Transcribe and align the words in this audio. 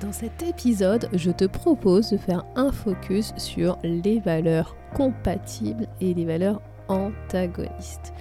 Dans 0.00 0.12
cet 0.12 0.44
épisode, 0.44 1.08
je 1.12 1.32
te 1.32 1.44
propose 1.44 2.10
de 2.10 2.18
faire 2.18 2.44
un 2.54 2.70
focus 2.70 3.32
sur 3.36 3.78
les 3.82 4.20
valeurs 4.20 4.76
compatibles 4.94 5.88
et 6.00 6.14
les 6.14 6.24
valeurs 6.24 6.62
antagonistes. 6.86 8.12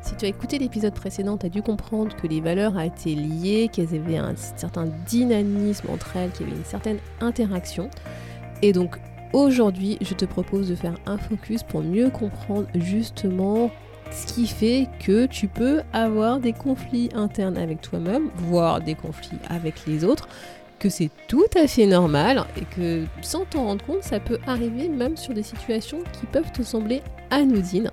Si 0.00 0.16
tu 0.16 0.24
as 0.24 0.28
écouté 0.28 0.58
l'épisode 0.58 0.94
précédent, 0.94 1.36
tu 1.36 1.46
as 1.46 1.48
dû 1.50 1.60
comprendre 1.60 2.16
que 2.16 2.26
les 2.26 2.40
valeurs 2.40 2.80
étaient 2.80 3.10
liées, 3.10 3.68
qu'elles 3.70 3.94
avaient 3.94 4.16
un 4.16 4.34
certain 4.36 4.86
dynamisme 5.06 5.90
entre 5.90 6.16
elles, 6.16 6.30
qu'il 6.30 6.46
y 6.46 6.50
avait 6.50 6.58
une 6.58 6.64
certaine 6.64 6.98
interaction. 7.20 7.90
Et 8.62 8.72
donc 8.72 8.98
aujourd'hui, 9.34 9.98
je 10.00 10.14
te 10.14 10.24
propose 10.24 10.70
de 10.70 10.74
faire 10.74 10.94
un 11.04 11.18
focus 11.18 11.62
pour 11.62 11.82
mieux 11.82 12.08
comprendre 12.08 12.68
justement 12.74 13.70
ce 14.10 14.26
qui 14.26 14.46
fait 14.46 14.88
que 15.04 15.26
tu 15.26 15.46
peux 15.46 15.82
avoir 15.92 16.40
des 16.40 16.52
conflits 16.52 17.10
internes 17.14 17.58
avec 17.58 17.82
toi-même, 17.82 18.28
voire 18.36 18.80
des 18.80 18.94
conflits 18.94 19.38
avec 19.48 19.86
les 19.86 20.04
autres, 20.04 20.28
que 20.82 20.88
c'est 20.88 21.10
tout 21.28 21.46
à 21.54 21.68
fait 21.68 21.86
normal 21.86 22.44
et 22.56 22.64
que 22.64 23.04
sans 23.22 23.44
t'en 23.44 23.66
rendre 23.66 23.84
compte, 23.86 24.02
ça 24.02 24.18
peut 24.18 24.38
arriver 24.48 24.88
même 24.88 25.16
sur 25.16 25.32
des 25.32 25.44
situations 25.44 26.02
qui 26.12 26.26
peuvent 26.26 26.50
te 26.50 26.62
sembler 26.62 27.02
anodines. 27.30 27.92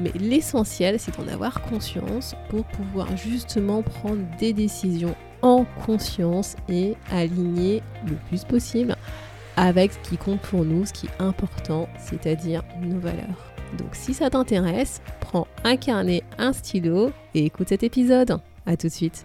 Mais 0.00 0.10
l'essentiel, 0.18 0.98
c'est 0.98 1.16
d'en 1.16 1.32
avoir 1.32 1.62
conscience 1.62 2.34
pour 2.48 2.64
pouvoir 2.64 3.16
justement 3.16 3.82
prendre 3.82 4.22
des 4.40 4.52
décisions 4.52 5.14
en 5.42 5.64
conscience 5.86 6.56
et 6.68 6.96
aligner 7.12 7.82
le 8.04 8.16
plus 8.28 8.42
possible 8.42 8.96
avec 9.56 9.92
ce 9.92 9.98
qui 10.10 10.16
compte 10.16 10.40
pour 10.40 10.64
nous, 10.64 10.86
ce 10.86 10.92
qui 10.92 11.06
est 11.06 11.22
important, 11.22 11.88
c'est-à-dire 12.00 12.64
nos 12.82 12.98
valeurs. 12.98 13.52
Donc 13.78 13.90
si 13.92 14.12
ça 14.12 14.28
t'intéresse, 14.28 15.02
prends 15.20 15.46
un 15.62 15.76
carnet, 15.76 16.24
un 16.38 16.52
stylo 16.52 17.12
et 17.36 17.44
écoute 17.44 17.68
cet 17.68 17.84
épisode. 17.84 18.40
A 18.66 18.76
tout 18.76 18.88
de 18.88 18.92
suite. 18.92 19.24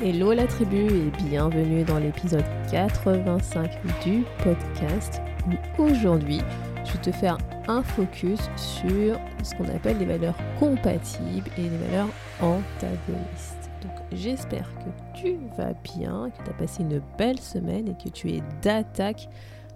Hello 0.00 0.32
la 0.32 0.46
tribu 0.46 0.86
et 0.86 1.10
bienvenue 1.24 1.82
dans 1.82 1.98
l'épisode 1.98 2.44
85 2.70 3.68
du 4.04 4.22
podcast 4.44 5.20
où 5.48 5.82
aujourd'hui 5.82 6.38
je 6.84 6.92
vais 6.92 6.98
te 7.00 7.10
faire 7.10 7.36
un 7.66 7.82
focus 7.82 8.38
sur 8.54 9.18
ce 9.42 9.56
qu'on 9.56 9.68
appelle 9.74 9.98
les 9.98 10.04
valeurs 10.04 10.36
compatibles 10.60 11.50
et 11.58 11.62
les 11.62 11.76
valeurs 11.88 12.10
antagonistes. 12.40 13.70
Donc 13.82 13.90
j'espère 14.12 14.70
que 14.78 15.18
tu 15.20 15.36
vas 15.56 15.72
bien, 15.82 16.30
que 16.30 16.44
tu 16.44 16.50
as 16.50 16.54
passé 16.54 16.82
une 16.84 17.02
belle 17.18 17.40
semaine 17.40 17.88
et 17.88 17.96
que 18.00 18.08
tu 18.08 18.30
es 18.30 18.42
d'attaque 18.62 19.28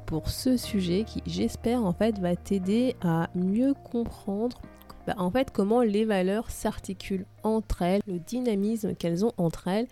pour 0.06 0.28
ce 0.28 0.56
sujet 0.56 1.02
qui 1.02 1.20
j'espère 1.26 1.84
en 1.84 1.92
fait 1.92 2.20
va 2.20 2.36
t'aider 2.36 2.94
à 3.02 3.28
mieux 3.34 3.74
comprendre 3.90 4.60
bah, 5.06 5.14
en 5.18 5.30
fait 5.30 5.50
comment 5.50 5.82
les 5.82 6.04
valeurs 6.04 6.50
s'articulent 6.50 7.26
entre 7.42 7.82
elles, 7.82 8.02
le 8.06 8.18
dynamisme 8.18 8.94
qu'elles 8.94 9.24
ont 9.24 9.32
entre 9.36 9.68
elles 9.68 9.88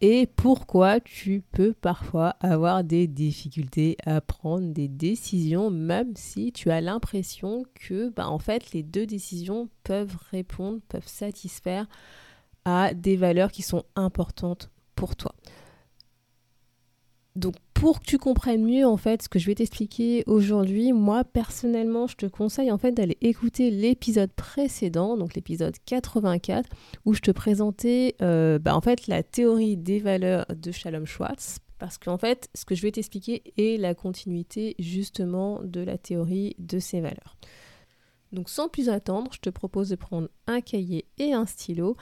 et 0.00 0.26
pourquoi 0.26 1.00
tu 1.00 1.42
peux 1.52 1.72
parfois 1.72 2.36
avoir 2.40 2.84
des 2.84 3.06
difficultés 3.06 3.96
à 4.04 4.20
prendre 4.20 4.72
des 4.72 4.88
décisions 4.88 5.70
même 5.70 6.14
si 6.16 6.52
tu 6.52 6.70
as 6.70 6.80
l'impression 6.80 7.64
que 7.74 8.10
bah, 8.10 8.28
en 8.28 8.38
fait 8.38 8.72
les 8.72 8.82
deux 8.82 9.06
décisions 9.06 9.68
peuvent 9.82 10.16
répondre, 10.30 10.80
peuvent 10.88 11.08
satisfaire 11.08 11.86
à 12.64 12.94
des 12.94 13.16
valeurs 13.16 13.52
qui 13.52 13.62
sont 13.62 13.84
importantes 13.94 14.70
pour 14.94 15.16
toi. 15.16 15.34
Donc 17.36 17.54
pour 17.84 18.00
que 18.00 18.06
tu 18.06 18.16
comprennes 18.16 18.64
mieux 18.64 18.86
en 18.86 18.96
fait 18.96 19.20
ce 19.20 19.28
que 19.28 19.38
je 19.38 19.44
vais 19.44 19.56
t'expliquer 19.56 20.24
aujourd'hui, 20.26 20.94
moi 20.94 21.22
personnellement, 21.22 22.06
je 22.06 22.16
te 22.16 22.24
conseille 22.24 22.72
en 22.72 22.78
fait 22.78 22.92
d'aller 22.92 23.18
écouter 23.20 23.70
l'épisode 23.70 24.32
précédent, 24.32 25.18
donc 25.18 25.34
l'épisode 25.34 25.74
84, 25.84 26.66
où 27.04 27.12
je 27.12 27.20
te 27.20 27.30
présentais 27.30 28.16
euh, 28.22 28.58
bah, 28.58 28.74
en 28.74 28.80
fait 28.80 29.06
la 29.06 29.22
théorie 29.22 29.76
des 29.76 29.98
valeurs 29.98 30.46
de 30.48 30.72
Shalom 30.72 31.04
Schwartz. 31.04 31.58
Parce 31.78 31.98
qu'en 31.98 32.16
fait, 32.16 32.48
ce 32.54 32.64
que 32.64 32.74
je 32.74 32.80
vais 32.80 32.90
t'expliquer 32.90 33.42
est 33.58 33.78
la 33.78 33.94
continuité 33.94 34.76
justement 34.78 35.60
de 35.62 35.82
la 35.82 35.98
théorie 35.98 36.56
de 36.58 36.78
ces 36.78 37.02
valeurs. 37.02 37.36
Donc 38.32 38.48
sans 38.48 38.70
plus 38.70 38.88
attendre, 38.88 39.30
je 39.34 39.40
te 39.40 39.50
propose 39.50 39.90
de 39.90 39.96
prendre 39.96 40.30
un 40.46 40.62
cahier 40.62 41.04
et 41.18 41.34
un 41.34 41.44
stylo 41.44 41.98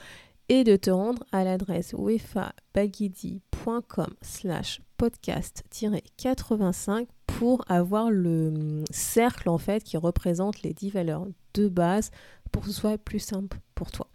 et 0.49 0.63
de 0.63 0.77
te 0.77 0.91
rendre 0.91 1.25
à 1.33 1.43
l'adresse 1.43 1.93
wefabagidi.com 1.93 4.15
slash 4.21 4.81
podcast-85 5.03 7.07
pour 7.27 7.65
avoir 7.69 8.11
le 8.11 8.85
cercle 8.91 9.49
en 9.49 9.59
fait 9.59 9.83
qui 9.83 9.97
représente 9.97 10.63
les 10.63 10.73
10 10.73 10.91
valeurs 10.91 11.27
de 11.55 11.67
base 11.67 12.13
pour 12.53 12.63
que 12.63 12.69
ce 12.69 12.75
soit 12.75 12.99
plus 12.99 13.19
simple 13.19 13.59
pour 13.75 13.91
toi. 13.91 14.07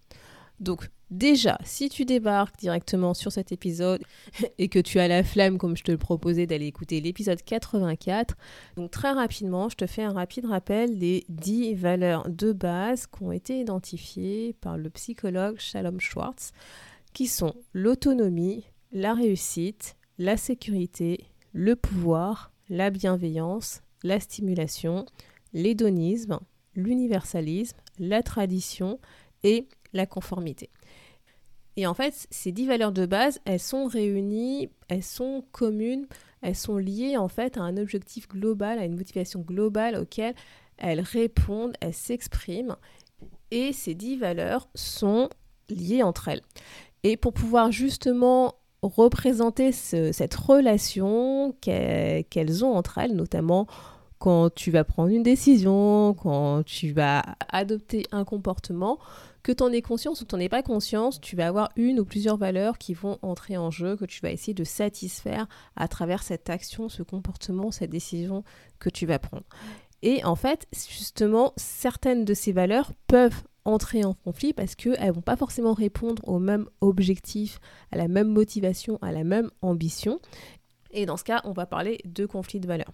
Donc 0.61 0.89
déjà, 1.11 1.57
si 1.65 1.89
tu 1.89 2.05
débarques 2.05 2.57
directement 2.57 3.13
sur 3.13 3.33
cet 3.33 3.51
épisode 3.51 4.01
et 4.57 4.69
que 4.69 4.79
tu 4.79 4.99
as 4.99 5.09
la 5.09 5.23
flemme 5.23 5.57
comme 5.57 5.75
je 5.75 5.83
te 5.83 5.91
le 5.91 5.97
proposais 5.97 6.47
d'aller 6.47 6.67
écouter 6.67 7.01
l'épisode 7.01 7.43
84, 7.43 8.37
donc 8.77 8.89
très 8.89 9.11
rapidement, 9.11 9.67
je 9.67 9.75
te 9.75 9.87
fais 9.87 10.03
un 10.03 10.13
rapide 10.13 10.45
rappel 10.45 10.97
des 10.97 11.25
10 11.27 11.75
valeurs 11.75 12.29
de 12.29 12.53
base 12.53 13.07
qui 13.07 13.23
ont 13.23 13.33
été 13.33 13.59
identifiées 13.59 14.53
par 14.61 14.77
le 14.77 14.89
psychologue 14.89 15.59
Shalom 15.59 15.99
Schwartz, 15.99 16.53
qui 17.13 17.27
sont 17.27 17.55
l'autonomie, 17.73 18.63
la 18.93 19.13
réussite, 19.13 19.97
la 20.17 20.38
sécurité, 20.38 21.25
le 21.53 21.75
pouvoir, 21.75 22.51
la 22.69 22.89
bienveillance, 22.89 23.81
la 24.03 24.19
stimulation, 24.19 25.05
l'hédonisme, 25.53 26.39
l'universalisme, 26.75 27.78
la 28.00 28.23
tradition 28.23 29.00
et 29.44 29.67
la 29.94 30.06
conformité. 30.06 30.69
Et 31.75 31.85
en 31.85 31.94
fait, 31.94 32.27
ces 32.31 32.51
dix 32.51 32.66
valeurs 32.66 32.91
de 32.91 33.06
base, 33.06 33.39
elles 33.45 33.59
sont 33.59 33.85
réunies, 33.85 34.69
elles 34.88 35.03
sont 35.03 35.45
communes, 35.51 36.07
elles 36.41 36.56
sont 36.56 36.77
liées 36.77 37.17
en 37.17 37.27
fait 37.27 37.57
à 37.57 37.61
un 37.61 37.77
objectif 37.77 38.27
global, 38.27 38.79
à 38.79 38.85
une 38.85 38.95
motivation 38.95 39.41
globale 39.41 39.95
auquel 39.95 40.33
elles 40.77 41.01
répondent, 41.01 41.75
elles 41.79 41.94
s'expriment. 41.94 42.77
Et 43.51 43.73
ces 43.73 43.94
dix 43.94 44.17
valeurs 44.17 44.69
sont 44.73 45.29
liées 45.69 46.03
entre 46.03 46.27
elles. 46.29 46.41
Et 47.03 47.16
pour 47.16 47.33
pouvoir 47.33 47.72
justement 47.72 48.56
représenter 48.81 49.71
cette 49.71 50.35
relation 50.35 51.55
qu'elles 51.61 52.65
ont 52.65 52.75
entre 52.75 52.97
elles, 52.97 53.15
notamment 53.15 53.67
quand 54.19 54.53
tu 54.53 54.71
vas 54.71 54.83
prendre 54.83 55.11
une 55.11 55.23
décision, 55.23 56.15
quand 56.15 56.63
tu 56.63 56.91
vas 56.91 57.23
adopter 57.51 58.05
un 58.11 58.23
comportement, 58.23 58.97
que 59.43 59.51
tu 59.51 59.63
en 59.63 59.71
aies 59.71 59.81
conscience 59.81 60.21
ou 60.21 60.25
que 60.25 60.29
tu 60.29 60.35
n'en 60.35 60.41
aies 60.41 60.49
pas 60.49 60.63
conscience, 60.63 61.21
tu 61.21 61.35
vas 61.35 61.47
avoir 61.47 61.69
une 61.75 61.99
ou 61.99 62.05
plusieurs 62.05 62.38
valeurs 62.38 62.77
qui 62.77 62.93
vont 62.93 63.19
entrer 63.21 63.57
en 63.57 63.71
jeu, 63.71 63.95
que 63.95 64.05
tu 64.05 64.19
vas 64.21 64.31
essayer 64.31 64.53
de 64.53 64.63
satisfaire 64.63 65.47
à 65.75 65.88
travers 65.88 66.23
cette 66.23 66.49
action, 66.49 66.89
ce 66.89 67.03
comportement, 67.03 67.71
cette 67.71 67.91
décision 67.91 68.44
que 68.79 68.89
tu 68.89 69.05
vas 69.05 69.19
prendre. 69.19 69.45
Et 70.01 70.23
en 70.25 70.35
fait, 70.35 70.67
justement, 70.73 71.53
certaines 71.55 72.25
de 72.25 72.33
ces 72.33 72.51
valeurs 72.51 72.91
peuvent 73.07 73.44
entrer 73.67 74.03
en 74.03 74.13
conflit 74.13 74.53
parce 74.53 74.75
qu'elles 74.75 75.12
vont 75.12 75.21
pas 75.21 75.36
forcément 75.36 75.74
répondre 75.74 76.27
au 76.27 76.39
même 76.39 76.68
objectif, 76.81 77.59
à 77.91 77.97
la 77.97 78.07
même 78.07 78.30
motivation, 78.30 78.97
à 79.01 79.12
la 79.12 79.24
même 79.24 79.51
ambition. 79.62 80.19
Et 80.91 81.06
dans 81.06 81.18
ce 81.18 81.24
cas, 81.24 81.41
on 81.44 81.51
va 81.51 81.65
parler 81.65 82.00
de 82.06 82.25
conflit 82.25 82.59
de 82.59 82.68
valeurs. 82.68 82.91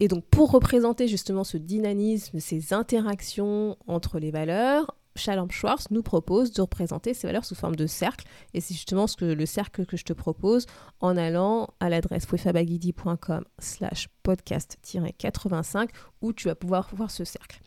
Et 0.00 0.08
donc 0.08 0.24
pour 0.24 0.50
représenter 0.50 1.08
justement 1.08 1.44
ce 1.44 1.56
dynamisme, 1.56 2.40
ces 2.40 2.72
interactions 2.72 3.76
entre 3.86 4.18
les 4.18 4.30
valeurs, 4.30 4.96
Shalom 5.16 5.50
Schwartz 5.50 5.90
nous 5.90 6.02
propose 6.02 6.52
de 6.52 6.62
représenter 6.62 7.14
ces 7.14 7.26
valeurs 7.26 7.44
sous 7.44 7.54
forme 7.54 7.76
de 7.76 7.86
cercle. 7.86 8.26
Et 8.54 8.60
c'est 8.60 8.74
justement 8.74 9.06
ce 9.06 9.16
que, 9.16 9.24
le 9.24 9.46
cercle 9.46 9.84
que 9.84 9.96
je 9.96 10.04
te 10.04 10.12
propose 10.12 10.66
en 11.00 11.16
allant 11.16 11.68
à 11.80 11.88
l'adresse 11.90 12.26
wefabagidi.com 12.30 13.44
slash 13.58 14.08
podcast-85 14.24 15.88
où 16.22 16.32
tu 16.32 16.48
vas 16.48 16.54
pouvoir 16.54 16.88
voir 16.94 17.10
ce 17.10 17.24
cercle. 17.24 17.60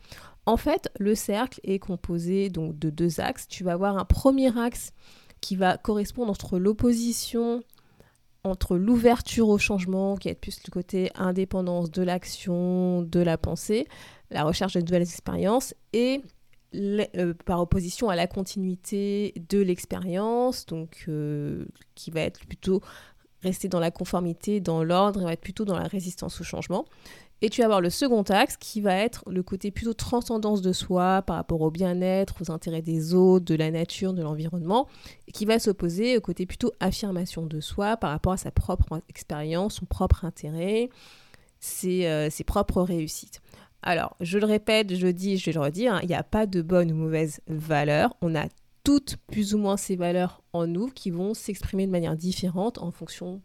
En 0.46 0.56
fait, 0.56 0.90
le 0.98 1.14
cercle 1.14 1.60
est 1.64 1.78
composé 1.78 2.50
de 2.50 2.90
deux 2.90 3.20
axes. 3.20 3.48
Tu 3.48 3.64
vas 3.64 3.72
avoir 3.72 3.96
un 3.96 4.04
premier 4.04 4.56
axe 4.58 4.92
qui 5.40 5.56
va 5.56 5.78
correspondre 5.78 6.30
entre 6.30 6.58
l'opposition 6.58 7.62
entre 8.44 8.76
l'ouverture 8.76 9.48
au 9.48 9.58
changement, 9.58 10.16
qui 10.16 10.28
est 10.28 10.34
plus 10.34 10.60
le 10.66 10.70
côté 10.70 11.10
indépendance 11.14 11.90
de 11.90 12.02
l'action, 12.02 13.02
de 13.02 13.20
la 13.20 13.38
pensée, 13.38 13.88
la 14.30 14.44
recherche 14.44 14.74
de 14.74 14.80
nouvelles 14.82 15.02
expériences, 15.02 15.74
et 15.94 16.20
euh, 16.74 17.34
par 17.46 17.60
opposition 17.60 18.10
à 18.10 18.16
la 18.16 18.26
continuité 18.26 19.32
de 19.48 19.60
l'expérience, 19.60 20.66
donc 20.66 21.04
euh, 21.08 21.64
qui 21.94 22.10
va 22.10 22.20
être 22.20 22.40
plutôt 22.46 22.82
rester 23.42 23.68
dans 23.68 23.80
la 23.80 23.90
conformité, 23.90 24.60
dans 24.60 24.84
l'ordre, 24.84 25.22
et 25.22 25.24
va 25.24 25.32
être 25.32 25.40
plutôt 25.40 25.64
dans 25.64 25.78
la 25.78 25.88
résistance 25.88 26.40
au 26.40 26.44
changement. 26.44 26.84
Et 27.44 27.50
tu 27.50 27.60
vas 27.60 27.66
avoir 27.66 27.82
le 27.82 27.90
second 27.90 28.22
axe 28.22 28.56
qui 28.56 28.80
va 28.80 28.94
être 28.94 29.22
le 29.30 29.42
côté 29.42 29.70
plutôt 29.70 29.92
transcendance 29.92 30.62
de 30.62 30.72
soi 30.72 31.20
par 31.20 31.36
rapport 31.36 31.60
au 31.60 31.70
bien-être, 31.70 32.36
aux 32.40 32.50
intérêts 32.50 32.80
des 32.80 33.12
autres, 33.12 33.44
de 33.44 33.54
la 33.54 33.70
nature, 33.70 34.14
de 34.14 34.22
l'environnement, 34.22 34.88
qui 35.34 35.44
va 35.44 35.58
s'opposer 35.58 36.16
au 36.16 36.22
côté 36.22 36.46
plutôt 36.46 36.72
affirmation 36.80 37.44
de 37.44 37.60
soi 37.60 37.98
par 37.98 38.12
rapport 38.12 38.32
à 38.32 38.38
sa 38.38 38.50
propre 38.50 39.02
expérience, 39.10 39.74
son 39.74 39.84
propre 39.84 40.24
intérêt, 40.24 40.88
ses, 41.60 42.06
euh, 42.06 42.30
propres 42.46 42.80
réussites. 42.80 43.42
Alors, 43.82 44.16
je 44.22 44.38
le 44.38 44.46
répète, 44.46 44.96
je 44.96 45.04
le 45.04 45.12
dis, 45.12 45.36
je 45.36 45.44
vais 45.44 45.52
le 45.52 45.60
redire, 45.60 45.96
hein, 45.96 46.00
il 46.02 46.08
n'y 46.08 46.14
a 46.14 46.22
pas 46.22 46.46
de 46.46 46.62
bonne 46.62 46.92
ou 46.92 46.94
mauvaise 46.94 47.40
valeur. 47.46 48.16
On 48.22 48.34
a 48.34 48.46
toutes 48.84 49.18
plus 49.30 49.54
ou 49.54 49.58
moins 49.58 49.76
ces 49.76 49.96
valeurs 49.96 50.42
en 50.54 50.66
nous 50.66 50.86
qui 50.86 51.10
vont 51.10 51.34
s'exprimer 51.34 51.86
de 51.86 51.92
manière 51.92 52.16
différente 52.16 52.78
en 52.78 52.90
fonction 52.90 53.42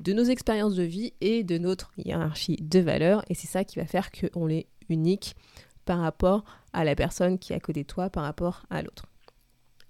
de 0.00 0.12
nos 0.12 0.24
expériences 0.24 0.74
de 0.74 0.82
vie 0.82 1.12
et 1.20 1.44
de 1.44 1.58
notre 1.58 1.92
hiérarchie 1.96 2.56
de 2.60 2.80
valeurs. 2.80 3.24
Et 3.28 3.34
c'est 3.34 3.46
ça 3.46 3.64
qui 3.64 3.78
va 3.78 3.86
faire 3.86 4.10
qu'on 4.10 4.48
est 4.48 4.66
unique 4.88 5.34
par 5.84 6.00
rapport 6.00 6.44
à 6.72 6.84
la 6.84 6.94
personne 6.94 7.38
qui 7.38 7.52
est 7.52 7.56
à 7.56 7.60
côté 7.60 7.82
de 7.82 7.86
toi, 7.86 8.10
par 8.10 8.24
rapport 8.24 8.66
à 8.70 8.82
l'autre. 8.82 9.06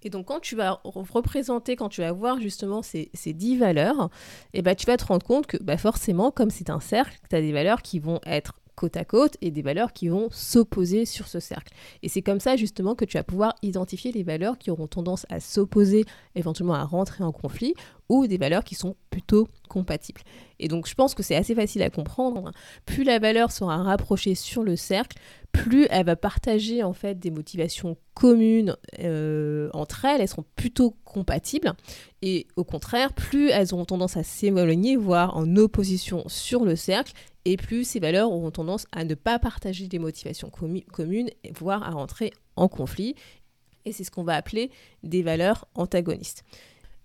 Et 0.03 0.11
donc 0.11 0.26
quand 0.26 0.41
tu 0.41 0.55
vas 0.55 0.81
représenter, 0.85 1.75
quand 1.75 1.88
tu 1.88 2.00
vas 2.00 2.12
voir 2.12 2.38
justement 2.41 2.82
ces, 2.82 3.11
ces 3.14 3.32
10 3.32 3.56
valeurs, 3.56 4.11
et 4.53 4.58
eh 4.58 4.62
ben, 4.62 4.75
tu 4.76 4.87
vas 4.87 4.97
te 4.97 5.05
rendre 5.05 5.26
compte 5.26 5.47
que 5.47 5.56
bah, 5.56 5.76
forcément, 5.76 6.31
comme 6.31 6.50
c'est 6.50 6.70
un 6.70 6.81
cercle, 6.81 7.19
tu 7.29 7.35
as 7.35 7.41
des 7.41 7.52
valeurs 7.52 7.82
qui 7.82 7.99
vont 7.99 8.20
être 8.25 8.61
côte 8.76 8.96
à 8.96 9.05
côte 9.05 9.37
et 9.40 9.50
des 9.50 9.62
valeurs 9.62 9.93
qui 9.93 10.08
vont 10.08 10.28
s'opposer 10.31 11.06
sur 11.06 11.26
ce 11.26 11.40
cercle. 11.40 11.73
Et 12.02 12.08
c'est 12.08 12.23
comme 12.23 12.40
ça 12.40 12.56
justement 12.56 12.94
que 12.94 13.05
tu 13.05 13.17
vas 13.17 13.25
pouvoir 13.25 13.55
identifier 13.62 14.12
les 14.12 14.23
valeurs 14.23 14.58
qui 14.58 14.70
auront 14.70 14.87
tendance 14.87 15.26
à 15.31 15.40
s'opposer, 15.40 16.05
éventuellement 16.34 16.75
à 16.75 16.84
rentrer 16.84 17.25
en 17.25 17.32
conflit, 17.32 17.75
ou 18.08 18.26
des 18.26 18.38
valeurs 18.38 18.62
qui 18.62 18.75
sont 18.75 18.94
plutôt 19.11 19.49
compatibles. 19.69 20.20
Et 20.58 20.69
donc 20.69 20.87
je 20.87 20.94
pense 20.94 21.14
que 21.14 21.23
c'est 21.23 21.34
assez 21.34 21.55
facile 21.55 21.82
à 21.82 21.90
comprendre. 21.90 22.52
Plus 22.84 23.02
la 23.02 23.19
valeur 23.19 23.50
sera 23.50 23.78
rapprochée 23.82 24.34
sur 24.34 24.62
le 24.62 24.76
cercle, 24.76 25.19
plus 25.56 25.87
elle 25.91 26.06
va 26.06 26.17
partager 26.17 26.82
en 26.82 26.93
fait 26.93 27.19
des 27.19 27.31
motivations 27.31 27.97
communes 28.14 28.76
euh, 29.00 29.69
entre 29.73 30.05
elles, 30.05 30.20
elles 30.20 30.29
seront 30.29 30.44
plutôt 30.55 30.97
compatibles. 31.05 31.73
Et 32.23 32.47
au 32.56 32.64
contraire, 32.64 33.12
plus 33.12 33.50
elles 33.50 33.73
auront 33.73 33.85
tendance 33.85 34.17
à 34.17 34.23
s'éloigner, 34.23 34.97
voire 34.97 35.37
en 35.37 35.56
opposition 35.56 36.25
sur 36.29 36.64
le 36.64 36.76
cercle, 36.76 37.12
et 37.44 37.56
plus 37.56 37.85
ces 37.85 38.00
valeurs 38.00 38.31
auront 38.31 38.50
tendance 38.50 38.87
à 38.93 39.05
ne 39.05 39.14
pas 39.14 39.38
partager 39.38 39.88
des 39.88 39.99
motivations 39.99 40.50
communes, 40.50 41.31
voire 41.59 41.82
à 41.82 41.91
rentrer 41.91 42.32
en 42.56 42.69
conflit. 42.69 43.14
Et 43.85 43.93
c'est 43.93 44.05
ce 44.05 44.11
qu'on 44.11 44.25
va 44.25 44.35
appeler 44.35 44.70
des 45.05 45.23
valeurs 45.23 45.67
antagonistes. 45.75 46.44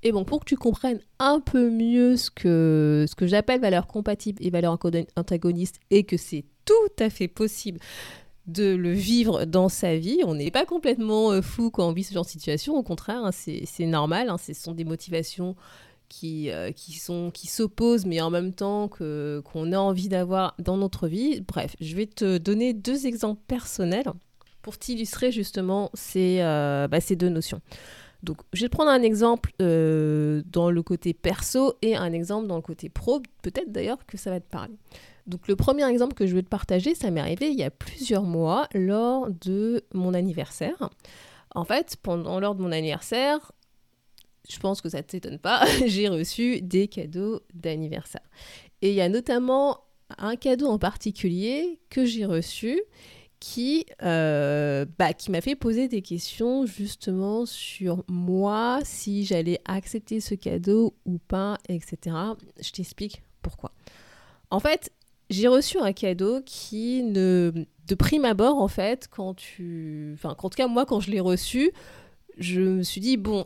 Et 0.04 0.12
bon, 0.12 0.26
pour 0.26 0.40
que 0.40 0.46
tu 0.46 0.56
comprennes 0.56 1.00
un 1.20 1.40
peu 1.40 1.70
mieux 1.70 2.18
ce 2.18 2.32
que 2.32 3.06
j'appelle 3.22 3.62
valeurs 3.62 3.86
compatibles 3.86 4.44
et 4.44 4.50
valeurs 4.50 4.80
antagonistes, 5.16 5.80
et 5.92 6.04
que 6.04 6.18
c'est 6.18 6.46
tout 6.66 7.04
à 7.04 7.10
fait 7.10 7.28
possible 7.28 7.80
de 8.52 8.76
le 8.76 8.92
vivre 8.92 9.46
dans 9.46 9.70
sa 9.70 9.98
vie. 9.98 10.20
On 10.26 10.36
n'est 10.36 10.52
pas 10.52 10.66
complètement 10.66 11.32
euh, 11.32 11.42
fou 11.42 11.72
quand 11.72 11.88
on 11.88 11.94
vit 11.94 12.04
ce 12.04 12.14
genre 12.14 12.26
de 12.26 12.30
situation, 12.30 12.76
au 12.76 12.84
contraire, 12.84 13.24
hein, 13.24 13.32
c'est 13.32 13.86
normal, 13.86 14.30
hein, 14.30 14.38
ce 14.38 14.54
sont 14.54 14.74
des 14.74 14.86
motivations 14.86 15.56
qui, 16.10 16.50
euh, 16.52 16.72
qui 16.72 16.94
sont 16.94 17.32
qui 17.34 17.48
s'opposent 17.48 18.06
mais 18.06 18.20
en 18.20 18.30
même 18.30 18.52
temps 18.52 18.90
que 18.90 19.42
qu'on 19.46 19.72
a 19.72 19.78
envie 19.78 20.10
d'avoir 20.10 20.56
dans 20.60 20.78
notre 20.78 21.08
vie. 21.08 21.42
Bref, 21.42 21.76
je 21.80 21.96
vais 21.96 22.06
te 22.06 22.38
donner 22.38 22.74
deux 22.74 23.08
exemples 23.08 23.42
personnels 23.48 24.12
pour 24.62 24.78
t'illustrer 24.78 25.32
justement 25.32 25.90
ces, 25.94 26.40
euh, 26.42 26.88
bah, 26.88 27.00
ces 27.00 27.16
deux 27.16 27.30
notions. 27.30 27.62
Donc, 28.24 28.38
je 28.54 28.62
vais 28.62 28.70
prendre 28.70 28.92
un 28.92 29.02
exemple 29.02 29.52
dans 29.58 30.70
le 30.70 30.84
côté 30.84 31.16
perso 31.16 31.74
et 31.82 31.96
un 31.96 32.14
exemple 32.14 32.46
dans 32.46 32.58
le 32.58 32.62
côté 32.62 32.88
pro. 32.88 33.20
Peut-être 33.42 33.72
d'ailleurs 33.72 34.06
que 34.06 34.16
ça 34.16 34.30
va 34.30 34.40
te 34.40 34.48
parler. 34.48 34.76
Donc, 35.28 35.48
le 35.48 35.56
premier 35.56 35.88
exemple 35.90 36.14
que 36.14 36.28
je 36.28 36.36
veux 36.36 36.44
te 36.44 36.50
partager, 36.50 36.96
ça 36.96 37.12
m'est 37.12 37.22
arrivé 37.22 37.50
il 37.50 37.60
y 37.60 37.64
a 37.64 37.72
plusieurs 37.72 38.24
mois 38.24 38.68
lors 38.74 39.30
de 39.30 39.84
mon 39.94 40.14
anniversaire. 40.14 40.90
En 41.54 41.66
fait, 41.66 41.98
pendant 42.02 42.40
lors 42.40 42.56
de 42.56 42.62
mon 42.62 42.72
anniversaire, 42.72 43.52
je 44.50 44.60
pense 44.60 44.82
que 44.82 44.90
ça 44.90 44.98
ne 44.98 45.04
t'étonne 45.04 45.40
pas, 45.40 45.66
j'ai 45.86 46.08
reçu 46.08 46.62
des 46.62 46.88
cadeaux 46.88 47.42
d'anniversaire. 47.54 48.28
Et 48.82 48.90
il 48.90 48.96
y 48.96 49.02
a 49.02 49.10
notamment 49.10 49.82
un 50.18 50.36
cadeau 50.36 50.68
en 50.68 50.80
particulier 50.80 51.80
que 51.90 52.06
j'ai 52.06 52.26
reçu 52.26 52.82
qui, 53.40 53.86
euh, 54.04 54.86
bah, 55.00 55.14
qui 55.14 55.32
m'a 55.32 55.42
fait 55.42 55.56
poser 55.56 55.88
des 55.88 56.04
questions 56.04 56.66
justement 56.66 57.46
sur 57.46 58.04
moi, 58.08 58.80
si 58.84 59.26
j'allais 59.26 59.60
accepter 59.66 60.20
ce 60.20 60.36
cadeau 60.36 60.96
ou 61.06 61.18
pas, 61.18 61.58
etc. 61.68 62.16
Je 62.62 62.72
t'explique 62.72 63.24
pourquoi. 63.42 63.72
En 64.52 64.60
fait, 64.60 64.92
j'ai 65.32 65.48
reçu 65.48 65.80
un 65.80 65.94
cadeau 65.94 66.42
qui 66.46 67.04
ne... 67.04 67.52
De 67.88 67.96
prime 67.96 68.26
abord, 68.26 68.62
en 68.62 68.68
fait, 68.68 69.08
quand 69.10 69.34
tu... 69.34 70.12
Enfin, 70.14 70.36
en 70.38 70.50
tout 70.50 70.56
cas, 70.56 70.68
moi, 70.68 70.86
quand 70.86 71.00
je 71.00 71.12
l'ai 71.12 71.20
reçu, 71.20 71.72
je 72.38 72.62
me 72.62 72.84
suis 72.84 73.02
dit, 73.02 73.18
bon, 73.18 73.46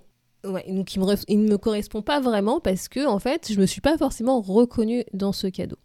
il, 0.68 0.76
ne 0.76 1.50
me 1.50 1.58
correspond 1.58 2.02
pas 2.02 2.20
vraiment 2.20 2.60
parce 2.60 2.88
que 2.88 3.06
en 3.08 3.20
fait, 3.20 3.52
je 3.52 3.60
me 3.60 3.66
suis 3.66 3.82
pas 3.82 3.98
forcément 3.98 4.42
reconnue 4.42 5.04
dans 5.14 5.32
ce 5.32 5.48
cadeau. 5.48 5.78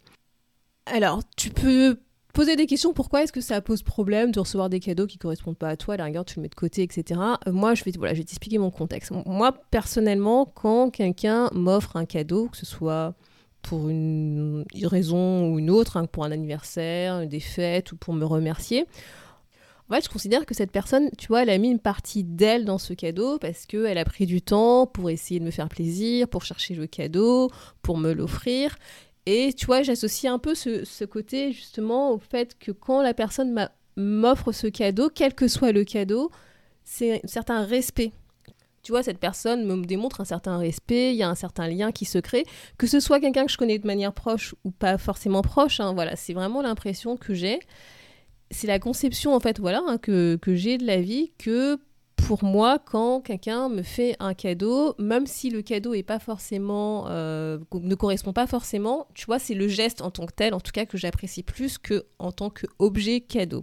Alors, 0.86 1.22
tu 1.36 1.50
peux 1.50 1.98
poser 2.32 2.56
des 2.56 2.66
questions. 2.66 2.92
Pourquoi 2.92 3.22
est-ce 3.22 3.32
que 3.32 3.40
ça 3.40 3.60
pose 3.60 3.82
problème 3.82 4.32
de 4.32 4.40
recevoir 4.40 4.68
des 4.68 4.80
cadeaux 4.80 5.06
qui 5.06 5.18
correspondent 5.18 5.58
pas 5.58 5.68
à 5.68 5.76
toi 5.76 5.94
À 5.94 6.10
la 6.10 6.24
tu 6.24 6.36
le 6.36 6.42
mets 6.42 6.48
de 6.48 6.54
côté, 6.54 6.82
etc. 6.82 7.20
Moi, 7.46 7.74
je 7.74 7.84
vais, 7.84 7.92
voilà, 7.96 8.14
je 8.14 8.18
vais 8.18 8.24
t'expliquer 8.24 8.58
mon 8.58 8.70
contexte. 8.70 9.12
Moi, 9.26 9.52
personnellement, 9.70 10.46
quand 10.46 10.90
quelqu'un 10.90 11.48
m'offre 11.52 11.96
un 11.96 12.04
cadeau, 12.04 12.48
que 12.48 12.56
ce 12.56 12.66
soit 12.66 13.14
pour 13.62 13.88
une 13.88 14.64
raison 14.82 15.52
ou 15.52 15.58
une 15.58 15.70
autre, 15.70 15.96
hein, 15.96 16.06
pour 16.06 16.24
un 16.24 16.32
anniversaire, 16.32 17.26
des 17.26 17.40
fêtes 17.40 17.92
ou 17.92 17.96
pour 17.96 18.14
me 18.14 18.24
remercier, 18.24 18.86
en 19.90 19.94
fait, 19.94 20.04
je 20.04 20.08
considère 20.08 20.46
que 20.46 20.54
cette 20.54 20.70
personne, 20.70 21.10
tu 21.18 21.26
vois, 21.26 21.42
elle 21.42 21.50
a 21.50 21.58
mis 21.58 21.68
une 21.68 21.80
partie 21.80 22.22
d'elle 22.22 22.64
dans 22.64 22.78
ce 22.78 22.92
cadeau 22.92 23.38
parce 23.38 23.66
qu'elle 23.66 23.98
a 23.98 24.04
pris 24.04 24.24
du 24.24 24.40
temps 24.40 24.86
pour 24.86 25.10
essayer 25.10 25.40
de 25.40 25.44
me 25.44 25.50
faire 25.50 25.68
plaisir, 25.68 26.28
pour 26.28 26.44
chercher 26.44 26.76
le 26.76 26.86
cadeau, 26.86 27.50
pour 27.82 27.98
me 27.98 28.12
l'offrir. 28.12 28.76
Et 29.26 29.52
tu 29.52 29.66
vois, 29.66 29.82
j'associe 29.82 30.32
un 30.32 30.38
peu 30.38 30.54
ce, 30.54 31.04
côté 31.04 31.50
justement 31.50 32.12
au 32.12 32.18
fait 32.18 32.56
que 32.56 32.70
quand 32.70 33.02
la 33.02 33.14
personne 33.14 33.68
m'offre 33.96 34.52
ce 34.52 34.68
cadeau, 34.68 35.10
quel 35.12 35.34
que 35.34 35.48
soit 35.48 35.72
le 35.72 35.82
cadeau, 35.82 36.30
c'est 36.84 37.14
un 37.24 37.26
certain 37.26 37.64
respect. 37.64 38.12
Tu 38.90 38.92
vois, 38.92 39.04
cette 39.04 39.20
personne 39.20 39.66
me 39.66 39.86
démontre 39.86 40.20
un 40.20 40.24
certain 40.24 40.58
respect, 40.58 41.12
il 41.12 41.16
y 41.16 41.22
a 41.22 41.28
un 41.28 41.36
certain 41.36 41.68
lien 41.68 41.92
qui 41.92 42.04
se 42.04 42.18
crée, 42.18 42.44
que 42.76 42.88
ce 42.88 42.98
soit 42.98 43.20
quelqu'un 43.20 43.46
que 43.46 43.52
je 43.52 43.56
connais 43.56 43.78
de 43.78 43.86
manière 43.86 44.12
proche 44.12 44.56
ou 44.64 44.72
pas 44.72 44.98
forcément 44.98 45.42
proche, 45.42 45.78
hein, 45.78 45.92
voilà, 45.94 46.16
c'est 46.16 46.32
vraiment 46.32 46.60
l'impression 46.60 47.16
que 47.16 47.32
j'ai. 47.32 47.60
C'est 48.50 48.66
la 48.66 48.80
conception 48.80 49.32
en 49.32 49.38
fait 49.38 49.60
voilà 49.60 49.80
hein, 49.86 49.96
que, 49.96 50.40
j'ai 50.44 50.76
de 50.76 50.84
la 50.84 51.00
vie 51.00 51.30
que 51.38 51.78
pour 52.16 52.42
moi 52.42 52.80
quand 52.84 53.20
quelqu'un 53.20 53.68
me 53.68 53.82
fait 53.82 54.16
un 54.18 54.34
cadeau 54.34 54.96
même 54.98 55.28
si 55.28 55.50
le 55.50 55.62
cadeau 55.62 55.94
est 55.94 56.02
pas 56.02 56.18
forcément 56.18 57.04
euh, 57.10 57.58
ne 57.72 57.94
correspond 57.94 58.32
pas 58.32 58.48
forcément 58.48 59.06
tu 59.14 59.26
vois 59.26 59.38
c'est 59.38 59.54
le 59.54 59.68
geste 59.68 60.02
en 60.02 60.10
tant 60.10 60.26
que 60.26 60.32
tel 60.34 60.52
en 60.52 60.58
tout 60.58 60.72
cas 60.72 60.84
que 60.84 60.98
j'apprécie 60.98 61.44
plus 61.44 61.78
que 61.78 62.06
en 62.18 62.32
tant 62.32 62.50
qu'objet 62.50 63.20
cadeau. 63.20 63.62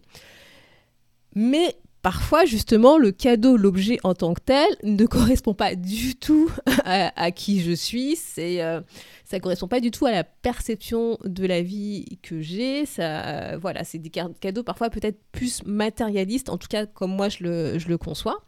Mais 1.36 1.76
parfois, 2.08 2.46
justement, 2.46 2.98
le 2.98 3.12
cadeau, 3.12 3.58
l'objet 3.58 4.00
en 4.06 4.14
tant 4.14 4.34
que 4.34 4.40
tel, 4.40 4.66
ne 4.82 5.06
correspond 5.06 5.54
pas 5.54 5.76
du 5.76 6.16
tout 6.16 6.50
à, 6.86 7.32
qui 7.32 7.60
je 7.60 7.74
suis. 7.74 8.16
C'est, 8.16 8.64
euh, 8.64 8.80
ça 9.26 9.42
correspond 9.42 9.68
pas 9.68 9.82
du 9.82 9.92
tout 9.92 10.06
à 10.06 10.12
la 10.12 10.24
perception 10.24 11.18
de 11.26 11.46
la 11.46 11.62
vie 11.62 12.18
que 12.24 12.40
j'ai. 12.40 12.86
Euh, 13.00 13.58
voilà, 13.62 13.84
c'est 13.84 13.98
des 13.98 14.10
cadeaux 14.10 14.64
parfois 14.64 14.90
peut-être 14.90 15.20
plus 15.34 15.66
matérialistes, 15.66 16.48
en 16.48 16.58
tout 16.58 16.70
cas 16.70 16.86
comme 16.86 17.14
moi 17.14 17.28
je 17.28 17.44
le 17.44 17.98
conçois. 17.98 18.42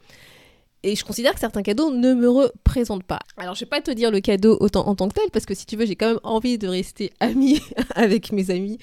Et 0.83 0.95
je 0.95 1.03
considère 1.03 1.33
que 1.33 1.41
certains 1.41 1.61
cadeaux 1.61 1.91
ne 1.91 2.13
me 2.13 2.29
représentent 2.29 3.03
pas. 3.03 3.19
Alors, 3.35 3.53
je 3.53 3.61
vais 3.61 3.69
pas 3.69 3.81
te 3.81 3.91
dire 3.91 4.11
le 4.11 4.21
cadeau 4.21 4.57
autant 4.61 4.87
en 4.87 4.95
tant 4.95 5.09
que 5.09 5.13
tel, 5.13 5.29
parce 5.31 5.45
que 5.45 5.53
si 5.53 5.65
tu 5.65 5.75
veux, 5.75 5.85
j'ai 5.85 5.97
quand 5.97 6.07
même 6.07 6.19
envie 6.23 6.57
de 6.57 6.67
rester 6.67 7.11
amie 7.19 7.61
avec 7.95 8.31
mes 8.31 8.49
amis. 8.49 8.77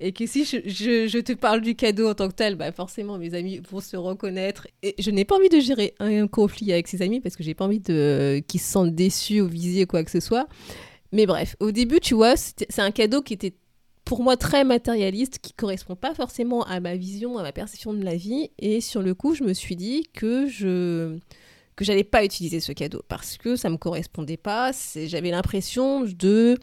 Et 0.00 0.12
que 0.12 0.26
si 0.26 0.44
je, 0.44 1.20
te 1.20 1.32
parle 1.34 1.60
du 1.60 1.76
cadeau 1.76 2.08
en 2.08 2.14
tant 2.14 2.28
que 2.28 2.34
tel, 2.34 2.56
bah 2.56 2.72
forcément, 2.72 3.16
mes 3.18 3.34
amis 3.34 3.60
vont 3.70 3.80
se 3.80 3.96
reconnaître. 3.96 4.66
Et 4.82 4.96
je 4.98 5.10
n'ai 5.10 5.24
pas 5.24 5.36
envie 5.36 5.48
de 5.48 5.60
gérer 5.60 5.94
un, 6.00 6.26
conflit 6.26 6.72
avec 6.72 6.88
ses 6.88 7.02
amis, 7.02 7.20
parce 7.20 7.36
que 7.36 7.44
j'ai 7.44 7.54
pas 7.54 7.64
envie 7.64 7.80
de, 7.80 8.42
qu'ils 8.48 8.60
se 8.60 8.70
sentent 8.72 8.94
déçus 8.94 9.40
ou 9.40 9.46
visés, 9.46 9.86
quoi 9.86 10.02
que 10.02 10.10
ce 10.10 10.20
soit. 10.20 10.48
Mais 11.12 11.26
bref, 11.26 11.54
au 11.60 11.70
début, 11.70 12.00
tu 12.00 12.14
vois, 12.14 12.36
c'est 12.36 12.80
un 12.80 12.90
cadeau 12.90 13.22
qui 13.22 13.34
était 13.34 13.54
pour 14.06 14.22
moi 14.22 14.36
très 14.36 14.64
matérialiste, 14.64 15.40
qui 15.40 15.52
correspond 15.52 15.96
pas 15.96 16.14
forcément 16.14 16.62
à 16.62 16.78
ma 16.78 16.96
vision, 16.96 17.36
à 17.38 17.42
ma 17.42 17.52
perception 17.52 17.92
de 17.92 18.04
la 18.04 18.14
vie. 18.14 18.50
Et 18.58 18.80
sur 18.80 19.02
le 19.02 19.14
coup, 19.14 19.34
je 19.34 19.42
me 19.42 19.52
suis 19.52 19.76
dit 19.76 20.08
que 20.14 20.48
je 20.48 21.18
que 21.74 21.84
j'allais 21.84 22.04
pas 22.04 22.24
utiliser 22.24 22.60
ce 22.60 22.72
cadeau 22.72 23.02
parce 23.06 23.36
que 23.36 23.54
ça 23.54 23.68
me 23.68 23.76
correspondait 23.76 24.38
pas. 24.38 24.70
J'avais 24.94 25.30
l'impression 25.30 26.04
de 26.04 26.56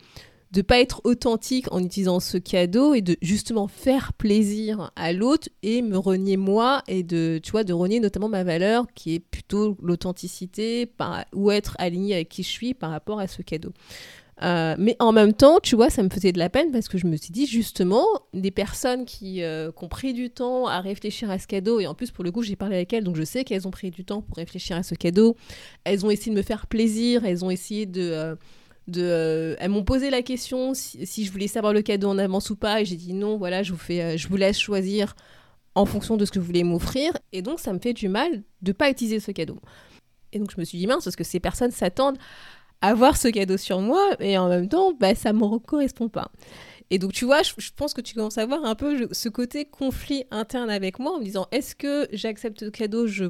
de 0.53 0.61
pas 0.61 0.79
être 0.79 1.01
authentique 1.03 1.65
en 1.71 1.83
utilisant 1.83 2.19
ce 2.19 2.37
cadeau 2.37 2.93
et 2.93 3.01
de 3.01 3.17
justement 3.23 3.67
faire 3.67 4.13
plaisir 4.13 4.91
à 4.95 5.11
l'autre 5.11 5.49
et 5.63 5.81
me 5.81 5.97
renier 5.97 6.37
moi 6.37 6.83
et 6.87 7.01
de 7.01 7.39
tu 7.41 7.51
vois 7.51 7.63
de 7.63 7.73
renier 7.73 7.99
notamment 7.99 8.29
ma 8.29 8.43
valeur 8.43 8.85
qui 8.93 9.15
est 9.15 9.19
plutôt 9.19 9.75
l'authenticité 9.81 10.87
ou 11.33 11.49
être 11.49 11.75
aligné 11.79 12.13
avec 12.13 12.29
qui 12.29 12.43
je 12.43 12.49
suis 12.49 12.75
par 12.75 12.91
rapport 12.91 13.19
à 13.19 13.27
ce 13.27 13.41
cadeau. 13.41 13.73
Euh, 14.41 14.75
mais 14.77 14.95
en 14.99 15.11
même 15.11 15.33
temps, 15.33 15.59
tu 15.61 15.75
vois, 15.75 15.89
ça 15.89 16.03
me 16.03 16.09
faisait 16.09 16.31
de 16.31 16.39
la 16.39 16.49
peine 16.49 16.71
parce 16.71 16.87
que 16.87 16.97
je 16.97 17.07
me 17.07 17.15
suis 17.15 17.31
dit 17.31 17.45
justement, 17.45 18.05
des 18.33 18.51
personnes 18.51 19.05
qui, 19.05 19.41
euh, 19.43 19.71
qui, 19.71 19.83
ont 19.83 19.87
pris 19.87 20.13
du 20.13 20.29
temps 20.29 20.67
à 20.67 20.81
réfléchir 20.81 21.29
à 21.29 21.39
ce 21.39 21.47
cadeau, 21.47 21.79
et 21.79 21.87
en 21.87 21.93
plus 21.93 22.11
pour 22.11 22.23
le 22.23 22.31
coup 22.31 22.41
j'ai 22.41 22.55
parlé 22.55 22.75
avec 22.75 22.91
elles, 22.93 23.03
donc 23.03 23.15
je 23.15 23.23
sais 23.23 23.43
qu'elles 23.43 23.67
ont 23.67 23.71
pris 23.71 23.91
du 23.91 24.03
temps 24.05 24.21
pour 24.21 24.37
réfléchir 24.37 24.75
à 24.75 24.83
ce 24.83 24.95
cadeau, 24.95 25.35
elles 25.83 26.05
ont 26.05 26.09
essayé 26.09 26.31
de 26.31 26.37
me 26.37 26.41
faire 26.41 26.67
plaisir, 26.67 27.25
elles 27.25 27.45
ont 27.45 27.49
essayé 27.51 27.85
de... 27.85 28.01
Euh, 28.01 28.35
de, 28.87 29.55
elles 29.59 29.69
m'ont 29.69 29.83
posé 29.83 30.09
la 30.09 30.21
question 30.21 30.73
si, 30.73 31.25
je 31.25 31.31
voulais 31.31 31.47
savoir 31.47 31.73
le 31.73 31.81
cadeau 31.81 32.09
en 32.09 32.17
avance 32.17 32.49
ou 32.49 32.55
pas, 32.55 32.81
et 32.81 32.85
j'ai 32.85 32.95
dit 32.95 33.13
non, 33.13 33.37
voilà, 33.37 33.63
je 33.63 33.71
vous, 33.71 33.77
fais, 33.77 34.17
je 34.17 34.27
vous 34.27 34.37
laisse 34.37 34.59
choisir 34.59 35.15
en 35.75 35.85
fonction 35.85 36.17
de 36.17 36.25
ce 36.25 36.31
que 36.31 36.39
vous 36.39 36.45
voulez 36.45 36.63
m'offrir, 36.63 37.13
et 37.31 37.41
donc 37.41 37.59
ça 37.59 37.73
me 37.73 37.79
fait 37.79 37.93
du 37.93 38.09
mal 38.09 38.43
de 38.61 38.71
pas 38.71 38.89
utiliser 38.89 39.19
ce 39.19 39.31
cadeau. 39.31 39.59
Et 40.31 40.39
donc 40.39 40.51
je 40.51 40.59
me 40.59 40.65
suis 40.65 40.77
dit 40.77 40.87
mince, 40.87 41.03
parce 41.03 41.15
que 41.15 41.23
ces 41.23 41.39
personnes 41.39 41.71
s'attendent 41.71 42.17
avoir 42.81 43.15
ce 43.15 43.29
cadeau 43.29 43.57
sur 43.57 43.79
moi, 43.79 44.03
et 44.19 44.37
en 44.37 44.49
même 44.49 44.67
temps, 44.67 44.93
bah, 44.93 45.15
ça 45.15 45.31
ne 45.31 45.39
me 45.39 45.57
correspond 45.59 46.09
pas. 46.09 46.31
Et 46.89 46.99
donc, 46.99 47.13
tu 47.13 47.25
vois, 47.25 47.41
je, 47.41 47.71
pense 47.75 47.93
que 47.93 48.01
tu 48.01 48.13
commences 48.13 48.37
à 48.37 48.45
voir 48.45 48.63
un 48.65 48.75
peu 48.75 49.07
ce 49.11 49.29
côté 49.29 49.65
conflit 49.65 50.25
interne 50.29 50.69
avec 50.69 50.99
moi 50.99 51.15
en 51.15 51.19
me 51.19 51.23
disant 51.23 51.47
est-ce 51.51 51.75
que 51.75 52.07
j'accepte 52.11 52.61
le 52.61 52.71
cadeau, 52.71 53.07
je, 53.07 53.25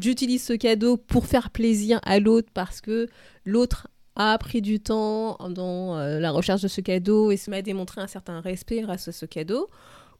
j'utilise 0.00 0.42
ce 0.42 0.54
cadeau 0.54 0.96
pour 0.96 1.26
faire 1.26 1.50
plaisir 1.50 2.00
à 2.04 2.18
l'autre 2.18 2.48
parce 2.54 2.80
que 2.80 3.08
l'autre 3.44 3.88
a 4.18 4.36
pris 4.36 4.60
du 4.60 4.80
temps 4.80 5.38
dans 5.48 5.96
euh, 5.96 6.20
la 6.20 6.30
recherche 6.30 6.60
de 6.60 6.68
ce 6.68 6.80
cadeau 6.80 7.30
et 7.30 7.38
m'a 7.48 7.62
démontré 7.62 8.00
un 8.00 8.06
certain 8.06 8.40
respect 8.40 8.82
grâce 8.82 9.08
à 9.08 9.12
ce 9.12 9.24
cadeau 9.24 9.68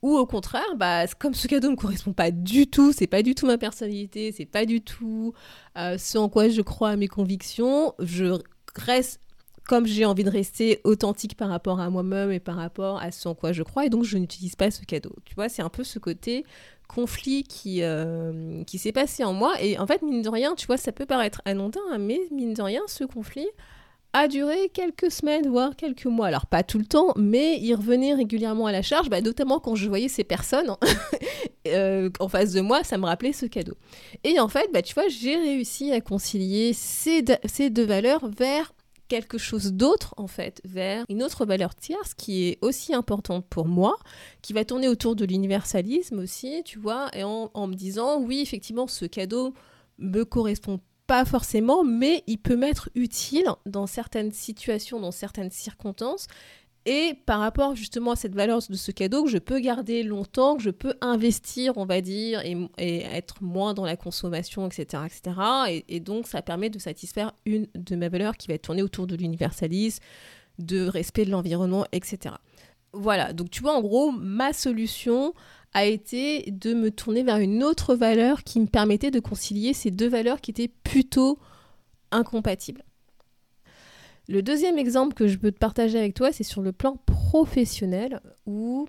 ou 0.01 0.17
au 0.17 0.27
contraire, 0.27 0.77
bah, 0.77 1.07
comme 1.19 1.35
ce 1.35 1.49
cadeau 1.49 1.67
ne 1.67 1.73
me 1.73 1.77
correspond 1.77 2.13
pas 2.13 2.31
du 2.31 2.69
tout, 2.69 2.93
c'est 2.93 3.09
pas 3.09 3.23
du 3.23 3.35
tout 3.35 3.47
ma 3.47 3.59
personnalité, 3.59 4.33
c'est 4.33 4.47
pas 4.47 4.65
du 4.65 4.81
tout 4.81 5.35
euh, 5.77 5.99
ce 5.99 6.17
en 6.19 6.29
quoi 6.29 6.49
je 6.49 6.63
crois 6.63 6.91
à 6.91 6.97
mes 6.97 7.09
convictions, 7.09 7.95
je 7.99 8.39
reste 8.77 9.21
comme 9.67 9.87
j'ai 9.87 10.07
envie 10.07 10.25
de 10.25 10.31
rester 10.31 10.81
authentique 10.85 11.37
par 11.37 11.51
rapport 11.51 11.79
à 11.79 11.91
moi-même 11.91 12.33
et 12.33 12.41
par 12.41 12.57
rapport 12.57 13.03
à 13.03 13.11
ce 13.11 13.29
en 13.29 13.35
quoi 13.35 13.53
je 13.53 13.63
crois, 13.63 13.85
et 13.85 13.91
donc 13.91 14.05
je 14.05 14.17
n'utilise 14.17 14.57
pas 14.57 14.71
ce 14.71 14.83
cadeau. 14.83 15.15
Tu 15.25 15.35
vois, 15.35 15.49
c'est 15.49 15.61
un 15.61 15.69
peu 15.69 15.85
ce 15.85 15.99
côté 15.99 16.47
conflit 16.89 17.43
qui, 17.43 17.83
euh, 17.83 18.65
qui 18.65 18.79
s'est 18.79 18.93
passé 18.93 19.25
en 19.25 19.35
moi, 19.35 19.61
et 19.61 19.79
en 19.79 19.87
fait, 19.87 20.01
mine 20.01 20.23
de 20.23 20.29
rien, 20.31 20.55
tu 20.55 20.67
vois, 20.67 20.79
ça 20.79 20.91
peut 20.93 21.05
paraître 21.05 21.43
anodin, 21.45 21.99
mais 21.99 22.19
mine 22.31 22.55
de 22.55 22.63
rien, 22.63 22.81
ce 22.87 23.05
conflit, 23.05 23.49
a 24.13 24.29
duré 24.29 24.71
quelques 24.73 25.11
semaines, 25.11 25.49
voire 25.49 25.77
quelques 25.77 26.07
mois. 26.07 26.27
Alors 26.27 26.47
pas 26.47 26.63
tout 26.63 26.79
le 26.79 26.87
temps, 26.87 27.13
mais 27.17 27.59
il 27.61 27.75
revenait 27.75 28.15
régulièrement 28.15 28.67
à 28.67 28.73
la 28.73 28.83
charge, 28.83 29.11
bah, 29.11 29.21
notamment 29.21 29.61
quand 29.61 29.75
je 29.75 29.89
voyais 29.89 30.09
ces 30.09 30.25
personnes 30.25 30.71
euh, 31.69 32.11
en 32.19 32.29
face 32.29 32.53
de 32.53 32.61
moi, 32.61 32.85
ça 32.85 32.99
me 32.99 33.05
rappelait 33.05 33.33
ce 33.33 33.47
cadeau. 33.47 33.75
Et 34.25 34.41
en 34.41 34.49
fait, 34.49 34.71
bah, 34.73 34.83
tu 34.83 34.95
vois, 34.95 35.09
j'ai 35.09 35.37
réussi 35.37 35.93
à 35.93 36.01
concilier 36.01 36.73
ces, 36.73 37.25
ces 37.47 37.71
deux 37.71 37.85
valeurs 37.85 38.29
vers 38.29 38.73
quelque 39.09 39.39
chose 39.39 39.73
d'autre 39.73 40.15
en 40.19 40.27
fait, 40.27 40.61
vers 40.65 41.05
une 41.09 41.23
autre 41.23 41.47
valeur 41.47 41.75
tierce 41.75 42.13
qui 42.15 42.49
est 42.49 42.59
aussi 42.61 42.95
importante 42.95 43.47
pour 43.49 43.67
moi, 43.67 43.97
qui 44.43 44.53
va 44.53 44.65
tourner 44.65 44.87
autour 44.87 45.17
de 45.17 45.25
l'universalisme 45.25 46.19
aussi, 46.19 46.63
tu 46.65 46.79
vois, 46.79 47.09
et 47.15 47.25
en, 47.25 47.51
en 47.55 47.67
me 47.67 47.75
disant 47.75 48.21
oui 48.21 48.41
effectivement 48.41 48.87
ce 48.87 49.07
cadeau 49.07 49.55
me 49.99 50.25
correspond 50.25 50.79
pas 51.09 51.25
forcément, 51.25 51.85
mais 51.85 52.23
il 52.27 52.37
peut 52.37 52.55
m'être 52.55 52.91
utile 52.95 53.47
dans 53.65 53.87
certaines 53.87 54.31
situations, 54.31 55.01
dans 55.01 55.11
certaines 55.11 55.51
circonstances. 55.51 56.29
Et 56.85 57.15
par 57.27 57.41
rapport 57.41 57.75
justement 57.75 58.13
à 58.13 58.17
cette 58.17 58.35
valeur 58.35 58.61
de 58.69 58.75
ce 58.75 58.93
cadeau 58.93 59.25
que 59.25 59.31
je 59.31 59.39
peux 59.39 59.59
garder 59.59 60.03
longtemps, 60.03 60.57
que 60.57 60.63
je 60.63 60.71
peux 60.71 60.95
investir, 61.01 61.77
on 61.77 61.87
va 61.87 62.03
dire, 62.03 62.43
et, 62.45 63.03
être 63.05 63.43
moins 63.43 63.75
dans 63.75 63.87
la 63.87 63.97
consommation, 63.97 64.67
etc. 64.67 65.03
etc. 65.07 65.37
Et, 65.69 65.85
et, 65.89 66.01
donc 66.01 66.27
ça 66.27 66.43
permet 66.43 66.71
de 66.71 66.79
satisfaire 66.79 67.33
une 67.47 67.67
de 67.75 67.97
mes 67.97 68.09
valeurs 68.09 68.37
qui 68.37 68.49
va 68.49 68.59
tournée 68.59 68.83
autour 68.83 69.07
de 69.07 69.17
l'universalisme, 69.17 70.03
de 70.59 70.87
respect 70.87 71.25
de 71.25 71.31
l'environnement, 71.31 71.87
etc. 71.93 72.35
Voilà, 72.93 73.33
donc 73.33 73.51
tu 73.51 73.63
vois, 73.63 73.75
en 73.75 73.81
gros, 73.81 74.11
ma 74.13 74.53
solution, 74.53 75.35
a 75.75 75.85
été 75.85 76.51
de 76.51 76.75
me 76.75 76.91
tourner 76.91 77.23
vers 77.23 77.39
une 77.39 77.63
autre 77.63 77.95
valeur 77.95 78.43
qui 78.43 78.61
me 78.61 78.67
permettait 78.67 79.11
de 79.11 79.21
concilier 79.21 79.73
ces 79.73 79.91
deux 79.91 80.09
valeurs 80.09 80.41
qui 80.41 80.51
étaient 80.51 80.73
plutôt 80.83 81.39
incompatibles. 82.11 82.83
Le 84.29 84.43
deuxième 84.43 84.79
exemple 84.79 85.15
que 85.15 85.27
je 85.27 85.39
peux 85.39 85.53
te 85.53 85.59
partager 85.59 85.99
avec 85.99 86.15
toi, 86.15 86.33
c'est 86.33 86.45
sur 86.45 86.61
le 86.61 86.73
plan 86.73 86.97
professionnel 87.07 88.21
où, 88.47 88.87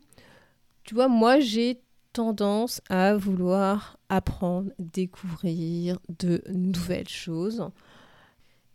tu 0.83 0.95
vois, 0.95 1.07
moi 1.07 1.39
j'ai 1.39 1.81
tendance 2.11 2.81
à 2.89 3.15
vouloir 3.15 3.97
apprendre, 4.09 4.71
découvrir 4.79 5.99
de 6.19 6.41
nouvelles 6.49 7.07
choses. 7.07 7.69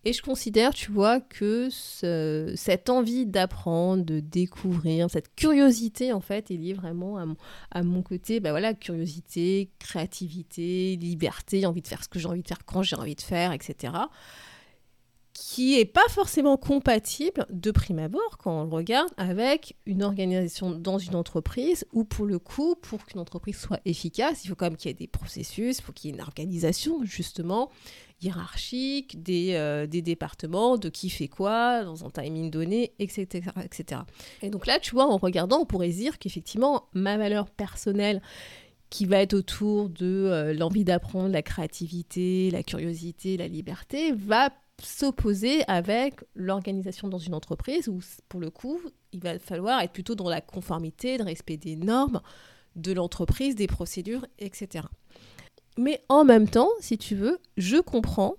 Et 0.07 0.13
je 0.13 0.21
considère, 0.21 0.75
tu 0.75 0.93
vois, 0.93 1.21
que 1.21 1.69
cette 1.71 2.91
envie 2.91 3.25
d'apprendre, 3.25 4.05
de 4.05 4.21
découvrir, 4.21 5.09
cette 5.11 5.35
curiosité, 5.35 6.13
en 6.13 6.21
fait, 6.21 6.51
est 6.51 6.57
liée 6.57 6.75
vraiment 6.75 7.37
à 7.71 7.83
mon, 7.83 8.03
côté, 8.03 8.39
bah 8.41 8.51
voilà, 8.51 8.75
curiosité, 8.75 9.71
créativité, 9.79 10.97
liberté, 10.97 11.65
envie 11.65 11.81
de 11.81 11.89
faire 11.89 12.05
ce 12.05 12.09
que 12.09 12.19
j'ai 12.19 12.29
envie 12.29 12.43
de 12.43 12.49
faire 12.49 12.65
quand 12.67 12.83
j'ai 12.83 12.97
envie 12.97 13.15
de 13.15 13.23
faire, 13.23 13.53
etc. 13.53 13.95
Qui 15.35 15.79
est 15.79 15.85
pas 15.85 16.09
forcément 16.11 16.57
compatible 16.57 17.45
de 17.51 17.73
prime 17.73 17.99
abord 17.99 18.39
quand 18.39 18.61
on 18.61 18.65
le 18.65 18.71
regarde 18.71 19.11
avec 19.17 19.77
une 19.85 20.05
organisation 20.05 20.71
dans 20.71 20.99
une 20.99 21.17
entreprise 21.17 21.85
où 21.93 22.05
pour 22.05 22.25
le 22.25 22.39
coup, 22.39 22.77
pour 22.77 23.05
qu'une 23.05 23.21
entreprise 23.21 23.59
soit 23.59 23.81
efficace, 23.85 24.45
il 24.45 24.49
faut 24.49 24.55
quand 24.55 24.67
même 24.67 24.77
qu'il 24.77 24.91
y 24.91 24.93
ait 24.93 24.95
des 24.95 25.09
processus, 25.09 25.79
il 25.79 25.83
faut 25.83 25.93
qu'il 25.93 26.11
y 26.11 26.13
ait 26.13 26.17
une 26.17 26.23
organisation 26.23 27.03
justement 27.03 27.71
hiérarchique 28.23 29.23
des, 29.23 29.55
euh, 29.55 29.87
des, 29.87 30.03
départements, 30.03 30.77
de 30.79 30.89
qui 30.89 31.11
fait 31.11 31.29
quoi, 31.29 31.85
dans 31.85 32.05
un 32.05 32.11
timing 32.11 32.51
donné, 32.51 32.93
etc., 32.99 33.51
etc. 33.63 34.03
Et 34.43 34.51
donc 34.51 34.67
là, 34.67 34.79
tu 34.79 34.93
vois, 34.93 35.07
en 35.07 35.17
regardant, 35.17 35.59
on 35.61 35.67
pourrait 35.67 35.89
dire 35.89 36.19
qu'effectivement, 36.19 36.89
ma 36.95 37.17
valeur 37.17 37.51
personnelle 37.51 38.23
qui 38.91 39.07
va 39.07 39.19
être 39.19 39.35
autour 39.35 39.89
de 39.89 40.07
euh, 40.07 40.55
l'envie 40.55 40.85
d'apprendre, 40.85 41.31
la 41.31 41.43
créativité, 41.43 42.51
la 42.53 42.63
curiosité, 42.63 43.37
la 43.37 43.49
liberté, 43.49 44.13
va 44.13 44.51
s'opposer 44.83 45.63
avec 45.69 46.21
l'organisation 46.35 47.09
dans 47.09 47.19
une 47.19 47.35
entreprise 47.35 47.89
où, 47.89 48.01
pour 48.29 48.41
le 48.41 48.51
coup, 48.51 48.81
il 49.13 49.21
va 49.21 49.39
falloir 49.39 49.81
être 49.81 49.93
plutôt 49.93 50.15
dans 50.15 50.29
la 50.29 50.41
conformité, 50.41 51.19
le 51.19 51.25
respect 51.25 51.57
des 51.57 51.77
normes 51.77 52.21
de 52.77 52.93
l'entreprise, 52.93 53.55
des 53.55 53.67
procédures, 53.67 54.27
etc. 54.39 54.87
Mais 55.79 56.03
en 56.09 56.25
même 56.25 56.49
temps, 56.49 56.71
si 56.81 56.99
tu 56.99 57.15
veux, 57.15 57.39
je 57.57 57.77
comprends 57.77 58.35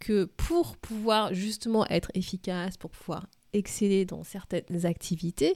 que 0.00 0.24
pour 0.24 0.76
pouvoir 0.76 1.32
justement 1.34 1.86
être 1.86 2.10
efficace, 2.14 2.76
pour 2.76 2.90
pouvoir 2.90 3.26
exceller 3.52 4.04
dans 4.04 4.24
certaines 4.24 4.84
activités, 4.84 5.54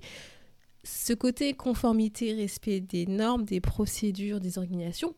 ce 0.82 1.12
côté 1.12 1.52
conformité, 1.54 2.32
respect 2.32 2.80
des 2.80 3.06
normes, 3.06 3.44
des 3.44 3.60
procédures, 3.60 4.40
des 4.40 4.58
organisations 4.58 5.14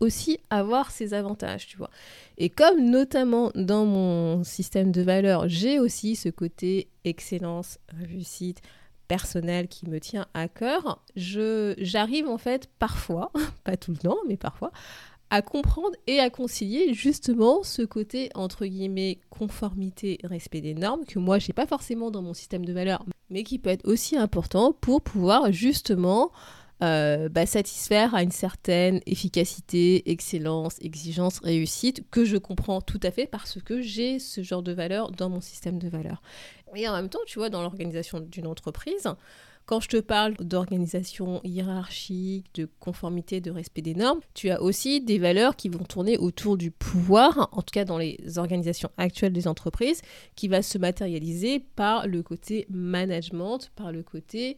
aussi 0.00 0.38
avoir 0.50 0.90
ses 0.90 1.14
avantages, 1.14 1.66
tu 1.66 1.76
vois. 1.76 1.90
Et 2.38 2.50
comme 2.50 2.90
notamment 2.90 3.50
dans 3.54 3.84
mon 3.84 4.44
système 4.44 4.92
de 4.92 5.02
valeurs, 5.02 5.48
j'ai 5.48 5.78
aussi 5.78 6.16
ce 6.16 6.28
côté 6.28 6.88
excellence, 7.04 7.78
réussite, 7.88 8.60
personnel 9.08 9.68
qui 9.68 9.88
me 9.88 10.00
tient 10.00 10.26
à 10.34 10.48
cœur, 10.48 11.02
je 11.14 11.74
j'arrive 11.78 12.26
en 12.26 12.38
fait 12.38 12.68
parfois, 12.78 13.30
pas 13.64 13.76
tout 13.76 13.92
le 13.92 13.98
temps, 13.98 14.18
mais 14.26 14.36
parfois 14.36 14.72
à 15.30 15.42
comprendre 15.42 15.96
et 16.06 16.20
à 16.20 16.30
concilier 16.30 16.94
justement 16.94 17.62
ce 17.64 17.82
côté 17.82 18.30
entre 18.34 18.64
guillemets 18.64 19.18
conformité, 19.28 20.18
respect 20.22 20.60
des 20.60 20.74
normes 20.74 21.04
que 21.04 21.18
moi 21.18 21.38
j'ai 21.38 21.52
pas 21.52 21.66
forcément 21.66 22.10
dans 22.10 22.22
mon 22.22 22.34
système 22.34 22.64
de 22.64 22.72
valeurs, 22.72 23.04
mais 23.30 23.42
qui 23.42 23.58
peut 23.58 23.70
être 23.70 23.86
aussi 23.88 24.16
important 24.16 24.72
pour 24.72 25.02
pouvoir 25.02 25.50
justement 25.52 26.30
euh, 26.82 27.28
bah, 27.28 27.46
satisfaire 27.46 28.14
à 28.14 28.22
une 28.22 28.30
certaine 28.30 29.00
efficacité, 29.06 30.10
excellence, 30.10 30.76
exigence, 30.80 31.38
réussite 31.40 32.04
que 32.10 32.24
je 32.24 32.36
comprends 32.36 32.80
tout 32.80 33.00
à 33.02 33.10
fait 33.10 33.26
parce 33.26 33.60
que 33.62 33.80
j'ai 33.80 34.18
ce 34.18 34.42
genre 34.42 34.62
de 34.62 34.72
valeurs 34.72 35.10
dans 35.10 35.30
mon 35.30 35.40
système 35.40 35.78
de 35.78 35.88
valeurs. 35.88 36.22
Et 36.74 36.86
en 36.88 36.92
même 36.92 37.08
temps, 37.08 37.20
tu 37.26 37.38
vois, 37.38 37.48
dans 37.48 37.62
l'organisation 37.62 38.20
d'une 38.20 38.46
entreprise, 38.46 39.08
quand 39.66 39.80
je 39.80 39.88
te 39.88 39.96
parle 39.96 40.34
d'organisation 40.36 41.40
hiérarchique, 41.42 42.46
de 42.54 42.68
conformité, 42.78 43.40
de 43.40 43.50
respect 43.50 43.82
des 43.82 43.94
normes, 43.94 44.20
tu 44.32 44.50
as 44.50 44.62
aussi 44.62 45.00
des 45.00 45.18
valeurs 45.18 45.56
qui 45.56 45.68
vont 45.68 45.82
tourner 45.82 46.18
autour 46.18 46.56
du 46.56 46.70
pouvoir, 46.70 47.48
en 47.50 47.62
tout 47.62 47.72
cas 47.72 47.84
dans 47.84 47.98
les 47.98 48.18
organisations 48.36 48.90
actuelles 48.96 49.32
des 49.32 49.48
entreprises, 49.48 50.02
qui 50.36 50.46
va 50.46 50.62
se 50.62 50.78
matérialiser 50.78 51.58
par 51.74 52.06
le 52.06 52.22
côté 52.22 52.66
management, 52.70 53.70
par 53.74 53.90
le 53.90 54.04
côté 54.04 54.56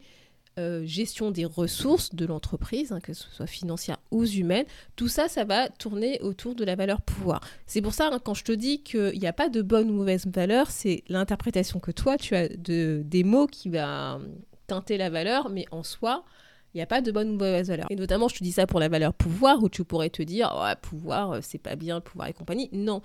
euh, 0.59 0.85
gestion 0.85 1.31
des 1.31 1.45
ressources 1.45 2.13
de 2.13 2.25
l'entreprise, 2.25 2.91
hein, 2.91 2.99
que 2.99 3.13
ce 3.13 3.29
soit 3.31 3.47
financière 3.47 3.97
ou 4.11 4.25
humaine, 4.25 4.65
tout 4.95 5.07
ça, 5.07 5.27
ça 5.27 5.45
va 5.45 5.69
tourner 5.69 6.19
autour 6.21 6.53
de 6.53 6.65
la 6.65 6.75
valeur 6.75 7.01
pouvoir. 7.01 7.41
C'est 7.65 7.81
pour 7.81 7.93
ça, 7.93 8.09
hein, 8.11 8.19
quand 8.23 8.33
je 8.33 8.43
te 8.43 8.51
dis 8.51 8.83
qu'il 8.83 9.17
n'y 9.17 9.27
a 9.27 9.33
pas 9.33 9.49
de 9.49 9.61
bonne 9.61 9.89
ou 9.89 9.93
mauvaise 9.93 10.27
valeur, 10.27 10.69
c'est 10.69 11.03
l'interprétation 11.07 11.79
que 11.79 11.91
toi, 11.91 12.17
tu 12.17 12.35
as 12.35 12.49
de, 12.49 13.01
des 13.05 13.23
mots 13.23 13.47
qui 13.47 13.69
va 13.69 14.19
teinter 14.67 14.97
la 14.97 15.09
valeur, 15.09 15.49
mais 15.49 15.65
en 15.71 15.83
soi, 15.83 16.25
il 16.73 16.77
n'y 16.77 16.81
a 16.81 16.85
pas 16.85 17.01
de 17.01 17.11
bonne 17.11 17.29
ou 17.29 17.33
mauvaise 17.33 17.69
valeur. 17.69 17.87
Et 17.89 17.95
notamment, 17.95 18.27
je 18.27 18.35
te 18.35 18.43
dis 18.43 18.51
ça 18.51 18.67
pour 18.67 18.79
la 18.79 18.89
valeur 18.89 19.13
pouvoir, 19.13 19.63
où 19.63 19.69
tu 19.69 19.83
pourrais 19.83 20.09
te 20.09 20.21
dire, 20.21 20.53
oh, 20.55 20.75
pouvoir, 20.81 21.31
euh, 21.31 21.39
c'est 21.41 21.57
pas 21.57 21.75
bien, 21.75 21.99
pouvoir 21.99 22.27
et 22.27 22.33
compagnie. 22.33 22.69
Non, 22.71 23.01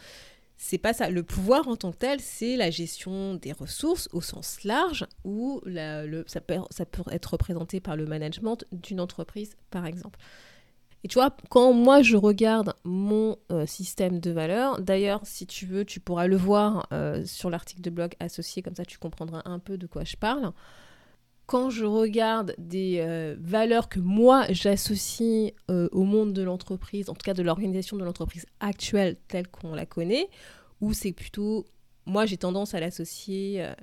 c'est 0.56 0.78
pas 0.78 0.92
ça. 0.92 1.11
Le 1.11 1.23
pouvoir 1.23 1.68
en 1.68 1.76
tant 1.76 1.92
que 1.92 1.99
tel, 1.99 2.20
c'est 2.20 2.56
la 2.56 2.70
gestion 2.70 3.34
des 3.34 3.52
ressources 3.52 4.08
au 4.12 4.20
sens 4.20 4.64
large, 4.64 5.06
où 5.25 5.61
le, 5.64 6.25
ça, 6.26 6.40
peut, 6.40 6.58
ça 6.70 6.87
peut 6.87 7.02
être 7.11 7.32
représenté 7.32 7.80
par 7.80 7.96
le 7.96 8.06
management 8.06 8.64
d'une 8.73 9.00
entreprise, 9.00 9.56
par 9.70 9.87
exemple. 9.87 10.18
Et 11.02 11.08
tu 11.08 11.14
vois, 11.14 11.37
quand 11.50 11.75
moi 11.75 12.00
je 12.00 12.16
regarde 12.16 12.73
mon 12.84 13.37
euh, 13.52 13.66
système 13.66 14.20
de 14.20 14.30
valeurs, 14.30 14.80
d'ailleurs, 14.80 15.20
si 15.25 15.46
tu 15.46 15.66
veux, 15.66 15.84
tu 15.84 16.00
pourras 16.00 16.26
le 16.26 16.37
voir 16.37 16.88
euh, 16.92 17.23
sur 17.26 17.50
l'article 17.50 17.82
de 17.82 17.90
blog 17.90 18.14
associé, 18.20 18.62
comme 18.62 18.75
ça 18.75 18.87
tu 18.87 18.99
comprendras 18.99 19.42
un 19.44 19.58
peu 19.58 19.76
de 19.76 19.87
quoi 19.87 20.04
je 20.04 20.16
parle 20.16 20.52
quand 21.47 21.71
je 21.71 21.85
regarde 21.85 22.55
des 22.59 22.99
euh, 23.01 23.37
valeurs 23.39 23.89
que 23.89 24.01
moi 24.01 24.47
j'associe 24.51 25.53
euh, 25.71 25.89
au 25.93 26.05
monde 26.05 26.33
de 26.33 26.43
l'entreprise, 26.43 27.11
en 27.11 27.15
tout 27.15 27.25
cas 27.25 27.35
de 27.35 27.43
l'organisation 27.43 27.97
de 27.97 28.05
l'entreprise 28.05 28.47
actuelle 28.61 29.17
telle 29.29 29.49
qu'on 29.49 29.75
la 29.75 29.87
connaît, 29.87 30.29
où 30.81 30.93
c'est 30.93 31.13
plutôt, 31.13 31.67
moi 32.07 32.25
j'ai 32.25 32.39
tendance 32.39 32.75
à 32.75 32.81
l'associer 32.81 33.63
euh, 33.63 33.75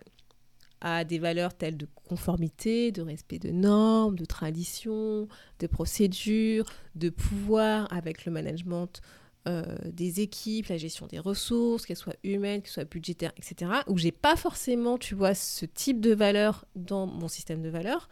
à 0.81 1.03
des 1.03 1.19
valeurs 1.19 1.53
telles 1.53 1.77
de 1.77 1.87
conformité, 2.07 2.91
de 2.91 3.03
respect 3.03 3.37
de 3.37 3.51
normes, 3.51 4.15
de 4.15 4.25
traditions, 4.25 5.27
de 5.59 5.67
procédures, 5.67 6.65
de 6.95 7.09
pouvoir 7.09 7.87
avec 7.93 8.25
le 8.25 8.31
management 8.31 9.01
euh, 9.47 9.63
des 9.85 10.21
équipes, 10.21 10.67
la 10.67 10.77
gestion 10.77 11.07
des 11.07 11.19
ressources, 11.19 11.85
qu'elles 11.85 11.97
soient 11.97 12.15
humaines, 12.23 12.61
qu'elles 12.61 12.71
soient 12.71 12.83
budgétaires, 12.83 13.33
etc., 13.37 13.71
où 13.87 13.97
j'ai 13.97 14.11
pas 14.11 14.35
forcément, 14.35 14.97
tu 14.97 15.15
vois, 15.15 15.33
ce 15.33 15.65
type 15.65 15.99
de 15.99 16.13
valeurs 16.13 16.65
dans 16.75 17.07
mon 17.07 17.27
système 17.27 17.61
de 17.61 17.69
valeurs, 17.69 18.07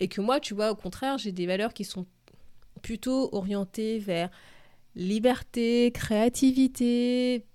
et 0.00 0.08
que 0.08 0.20
moi, 0.20 0.38
tu 0.40 0.54
vois, 0.54 0.70
au 0.70 0.74
contraire, 0.76 1.16
j'ai 1.16 1.32
des 1.32 1.46
valeurs 1.46 1.72
qui 1.72 1.84
sont 1.84 2.06
plutôt 2.82 3.30
orientées 3.32 3.98
vers 3.98 4.30
liberté, 4.94 5.92
créativité, 5.92 7.46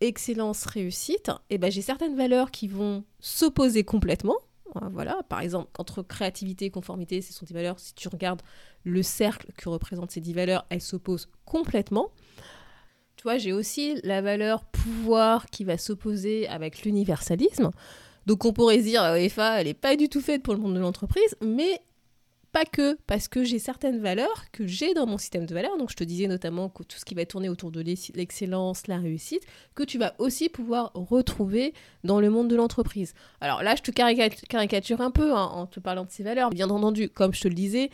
excellence, 0.00 0.66
réussite, 0.66 1.30
et 1.50 1.58
ben 1.58 1.70
j'ai 1.70 1.82
certaines 1.82 2.16
valeurs 2.16 2.50
qui 2.50 2.68
vont 2.68 3.04
s'opposer 3.20 3.84
complètement. 3.84 4.36
Voilà, 4.90 5.22
par 5.28 5.40
exemple, 5.40 5.70
entre 5.78 6.02
créativité 6.02 6.66
et 6.66 6.70
conformité, 6.70 7.22
ce 7.22 7.32
sont 7.32 7.46
des 7.46 7.54
valeurs, 7.54 7.78
si 7.78 7.94
tu 7.94 8.08
regardes 8.08 8.42
le 8.84 9.02
cercle 9.02 9.50
que 9.56 9.68
représentent 9.68 10.10
ces 10.10 10.20
dix 10.20 10.34
valeurs, 10.34 10.66
elles 10.68 10.82
s'opposent 10.82 11.30
complètement. 11.46 12.10
Tu 13.16 13.22
vois, 13.22 13.38
j'ai 13.38 13.52
aussi 13.52 13.98
la 14.02 14.20
valeur 14.20 14.64
pouvoir 14.64 15.46
qui 15.46 15.64
va 15.64 15.78
s'opposer 15.78 16.46
avec 16.48 16.82
l'universalisme. 16.82 17.70
Donc 18.26 18.44
on 18.44 18.52
pourrait 18.52 18.78
dire, 18.78 19.04
EFA, 19.14 19.60
elle 19.60 19.66
n'est 19.66 19.74
pas 19.74 19.96
du 19.96 20.08
tout 20.08 20.20
faite 20.20 20.42
pour 20.42 20.54
le 20.54 20.60
monde 20.60 20.74
de 20.74 20.80
l'entreprise, 20.80 21.36
mais 21.40 21.80
pas 22.56 22.64
que, 22.64 22.96
parce 23.06 23.28
que 23.28 23.44
j'ai 23.44 23.58
certaines 23.58 24.00
valeurs 24.00 24.46
que 24.50 24.66
j'ai 24.66 24.94
dans 24.94 25.06
mon 25.06 25.18
système 25.18 25.44
de 25.44 25.52
valeurs. 25.52 25.76
Donc 25.76 25.90
je 25.90 25.96
te 25.96 26.04
disais 26.04 26.26
notamment 26.26 26.70
que 26.70 26.82
tout 26.82 26.98
ce 26.98 27.04
qui 27.04 27.14
va 27.14 27.26
tourner 27.26 27.50
autour 27.50 27.70
de 27.70 27.82
l'excellence, 27.82 28.86
la 28.86 28.96
réussite, 28.96 29.42
que 29.74 29.82
tu 29.82 29.98
vas 29.98 30.14
aussi 30.18 30.48
pouvoir 30.48 30.90
retrouver 30.94 31.74
dans 32.02 32.18
le 32.18 32.30
monde 32.30 32.48
de 32.48 32.56
l'entreprise. 32.56 33.12
Alors 33.42 33.62
là, 33.62 33.74
je 33.76 33.82
te 33.82 33.90
caricature 33.90 35.00
un 35.02 35.10
peu 35.10 35.34
hein, 35.34 35.50
en 35.52 35.66
te 35.66 35.80
parlant 35.80 36.04
de 36.04 36.10
ces 36.10 36.22
valeurs. 36.22 36.50
Bien 36.50 36.70
entendu, 36.70 37.10
comme 37.10 37.34
je 37.34 37.42
te 37.42 37.48
le 37.48 37.54
disais, 37.54 37.90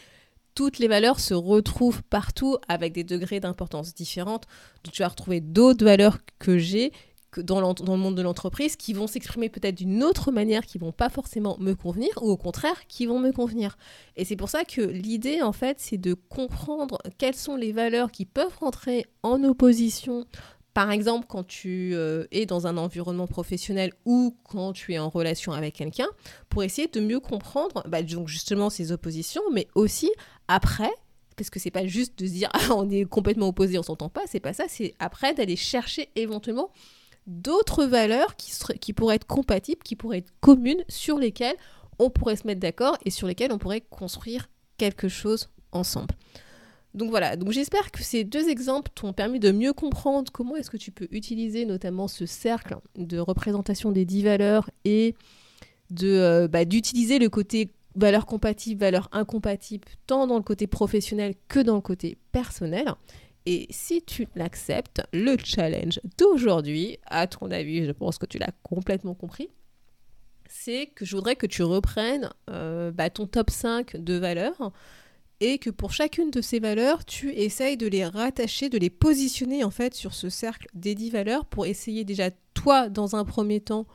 toutes 0.55 0.79
les 0.79 0.89
valeurs 0.89 1.21
se 1.21 1.35
retrouvent 1.35 2.03
partout 2.03 2.59
avec 2.69 2.93
des 2.93 3.05
degrés 3.05 3.41
d'importance 3.41 3.95
différentes. 3.95 4.47
Donc, 4.85 4.93
tu 4.93 5.03
vas 5.03 5.09
retrouver 5.09 5.41
d'autres 5.41 5.85
valeurs 5.85 6.19
que 6.39 6.59
j'ai 6.59 6.93
dans, 7.41 7.61
le 7.61 7.97
monde 7.97 8.17
de 8.17 8.23
l'entreprise 8.23 8.77
qui 8.77 8.93
vont 8.93 9.07
s'exprimer 9.07 9.49
peut-être 9.49 9.77
d'une 9.77 10.03
autre 10.03 10.31
manière, 10.31 10.67
qui 10.67 10.79
vont 10.79 10.93
pas 10.93 11.09
forcément 11.09 11.57
me 11.59 11.73
convenir, 11.75 12.11
ou 12.21 12.31
au 12.31 12.37
contraire, 12.37 12.87
qui 12.89 13.07
vont 13.07 13.19
me 13.19 13.33
convenir. 13.33 13.79
Et 14.17 14.25
c'est 14.25 14.37
pour 14.37 14.51
ça 14.51 14.65
que 14.65 14.83
l'idée, 14.83 15.41
en 15.41 15.53
fait, 15.53 15.79
c'est 15.81 15.97
de 15.97 16.15
comprendre 16.15 16.99
quelles 17.19 17.35
sont 17.35 17.57
les 17.57 17.73
valeurs 17.73 18.13
qui 18.13 18.27
peuvent 18.27 18.57
rentrer 18.61 19.07
en 19.23 19.43
opposition 19.45 20.27
par 20.75 20.91
exemple, 20.91 21.27
quand 21.29 21.47
tu 21.47 21.91
euh, 21.95 22.25
es 22.31 22.47
dans 22.47 22.67
un 22.67 22.77
environnement 22.77 23.27
professionnel 23.27 23.93
ou 24.05 24.37
quand 24.45 24.73
tu 24.73 24.95
es 24.95 24.99
en 24.99 25.09
relation 25.09 25.53
avec 25.53 25.75
quelqu'un, 25.75 26.09
pour 26.49 26.63
essayer 26.63 26.89
de 26.89 27.01
mieux 27.01 27.21
comprendre 27.21 27.83
bah, 27.87 28.03
donc 28.03 28.29
justement 28.29 28.71
ces 28.71 28.93
oppositions, 28.93 29.43
mais 29.53 29.69
aussi 29.75 30.11
après, 30.49 30.91
parce 31.37 31.51
que 31.51 31.61
c'est 31.61 31.71
pas 31.71 31.87
juste 31.87 32.19
de 32.19 32.27
se 32.27 32.33
dire 32.33 32.49
ah, 32.55 32.75
on 32.75 32.89
est 32.91 33.05
complètement 33.05 33.49
opposés, 33.49 33.79
on 33.79 33.83
s'entend 33.83 34.09
pas, 34.09 34.23
c'est 34.27 34.41
pas 34.41 34.53
ça, 34.55 34.65
c'est 34.69 34.95
après 34.99 35.35
d'aller 35.35 35.57
chercher 35.57 36.09
éventuellement 36.17 36.71
d'autres 37.27 37.85
valeurs 37.85 38.35
qui 38.37 38.93
pourraient 38.93 39.17
être 39.17 39.27
compatibles, 39.27 39.83
qui 39.83 39.95
pourraient 39.95 40.19
être 40.19 40.33
communes, 40.41 40.83
sur 40.89 41.19
lesquelles 41.19 41.57
on 41.99 42.11
pourrait 42.11 42.37
se 42.37 42.47
mettre 42.47 42.61
d'accord 42.61 42.97
et 43.05 43.11
sur 43.11 43.29
lesquelles 43.29 43.53
on 43.53 43.59
pourrait 43.59 43.83
construire 43.83 44.49
quelque 44.77 45.09
chose 45.09 45.51
ensemble. 45.71 46.15
Donc 46.95 47.11
voilà, 47.11 47.37
donc 47.37 47.53
j'espère 47.53 47.91
que 47.91 48.03
ces 48.03 48.23
deux 48.23 48.49
exemples 48.49 48.91
t'ont 48.95 49.15
permis 49.15 49.41
de 49.41 49.51
mieux 49.51 49.73
comprendre 49.73 50.31
comment 50.31 50.57
est-ce 50.57 50.71
que 50.71 50.77
tu 50.77 50.91
peux 50.91 51.09
utiliser 51.11 51.65
notamment 51.65 52.07
ce 52.07 52.27
cercle 52.27 52.77
de 52.97 53.19
représentation 53.19 53.93
des 53.93 54.05
dix 54.05 54.23
valeurs 54.23 54.69
et 54.85 55.15
euh, 56.03 56.49
bah, 56.49 56.65
d'utiliser 56.65 57.19
le 57.19 57.29
côté 57.29 57.71
valeurs 57.95 58.27
compatibles, 58.27 58.81
valeurs 58.81 59.09
incompatibles, 59.13 59.89
tant 60.07 60.27
dans 60.27 60.37
le 60.37 60.43
côté 60.43 60.67
professionnel 60.67 61.35
que 61.49 61.61
dans 61.61 61.75
le 61.75 61.81
côté 61.81 62.17
personnel. 62.33 62.95
Et 63.45 63.67
si 63.71 64.03
tu 64.03 64.29
l'acceptes, 64.37 65.03
le 65.13 65.37
challenge 65.43 66.01
d'aujourd'hui, 66.17 66.99
à 67.07 67.27
ton 67.27 67.51
avis, 67.51 67.85
je 67.85 67.93
pense 67.93 68.19
que 68.19 68.27
tu 68.27 68.39
l'as 68.39 68.53
complètement 68.63 69.15
compris, 69.15 69.49
c'est 70.49 70.87
que 70.87 71.05
je 71.05 71.17
voudrais 71.17 71.37
que 71.37 71.47
tu 71.47 71.63
reprennes 71.63 72.31
euh, 72.51 72.93
bah, 72.93 73.11
ton 73.11 73.27
top 73.27 73.51
5 73.51 73.97
de 73.97 74.15
valeurs 74.15 74.73
et 75.43 75.59
que 75.59 75.71
pour 75.71 75.93
chacune 75.93 76.31
de 76.31 76.41
ces 76.41 76.61
valeurs, 76.61 77.05
tu 77.05 77.33
essayes 77.33 77.77
de 77.77 77.89
les 77.89 78.07
rattacher, 78.07 78.69
de 78.69 78.79
les 78.79 78.91
positionner 78.91 79.65
en 79.65 79.73
fait 79.73 79.93
sur 79.93 80.15
ce 80.15 80.29
cercle 80.29 80.69
des 80.73 80.95
dix 80.95 81.11
valeurs 81.11 81.47
pour 81.47 81.67
essayer 81.67 82.05
déjà 82.05 82.31
toi 82.55 82.89
dans 82.89 83.17
un 83.17 83.25
premier 83.25 83.61
temps 83.61 83.87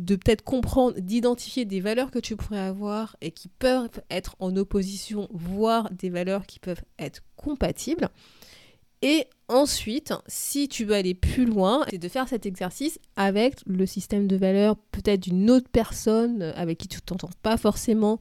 de 0.00 0.16
peut-être 0.16 0.42
comprendre, 0.42 0.98
d'identifier 0.98 1.64
des 1.64 1.80
valeurs 1.80 2.10
que 2.10 2.18
tu 2.18 2.34
pourrais 2.34 2.58
avoir 2.58 3.16
et 3.20 3.30
qui 3.30 3.46
peuvent 3.46 4.02
être 4.10 4.34
en 4.40 4.56
opposition, 4.56 5.28
voire 5.30 5.88
des 5.92 6.10
valeurs 6.10 6.46
qui 6.46 6.58
peuvent 6.58 6.82
être 6.98 7.22
compatibles. 7.36 8.08
Et 9.00 9.28
ensuite, 9.46 10.12
si 10.26 10.68
tu 10.68 10.84
veux 10.84 10.96
aller 10.96 11.14
plus 11.14 11.44
loin, 11.44 11.84
c'est 11.90 11.98
de 11.98 12.08
faire 12.08 12.26
cet 12.26 12.44
exercice 12.44 12.98
avec 13.14 13.60
le 13.66 13.86
système 13.86 14.26
de 14.26 14.34
valeurs 14.34 14.76
peut-être 14.90 15.20
d'une 15.20 15.48
autre 15.48 15.68
personne 15.70 16.42
avec 16.56 16.78
qui 16.78 16.88
tu 16.88 17.00
t'entends 17.00 17.30
pas 17.42 17.56
forcément 17.56 18.18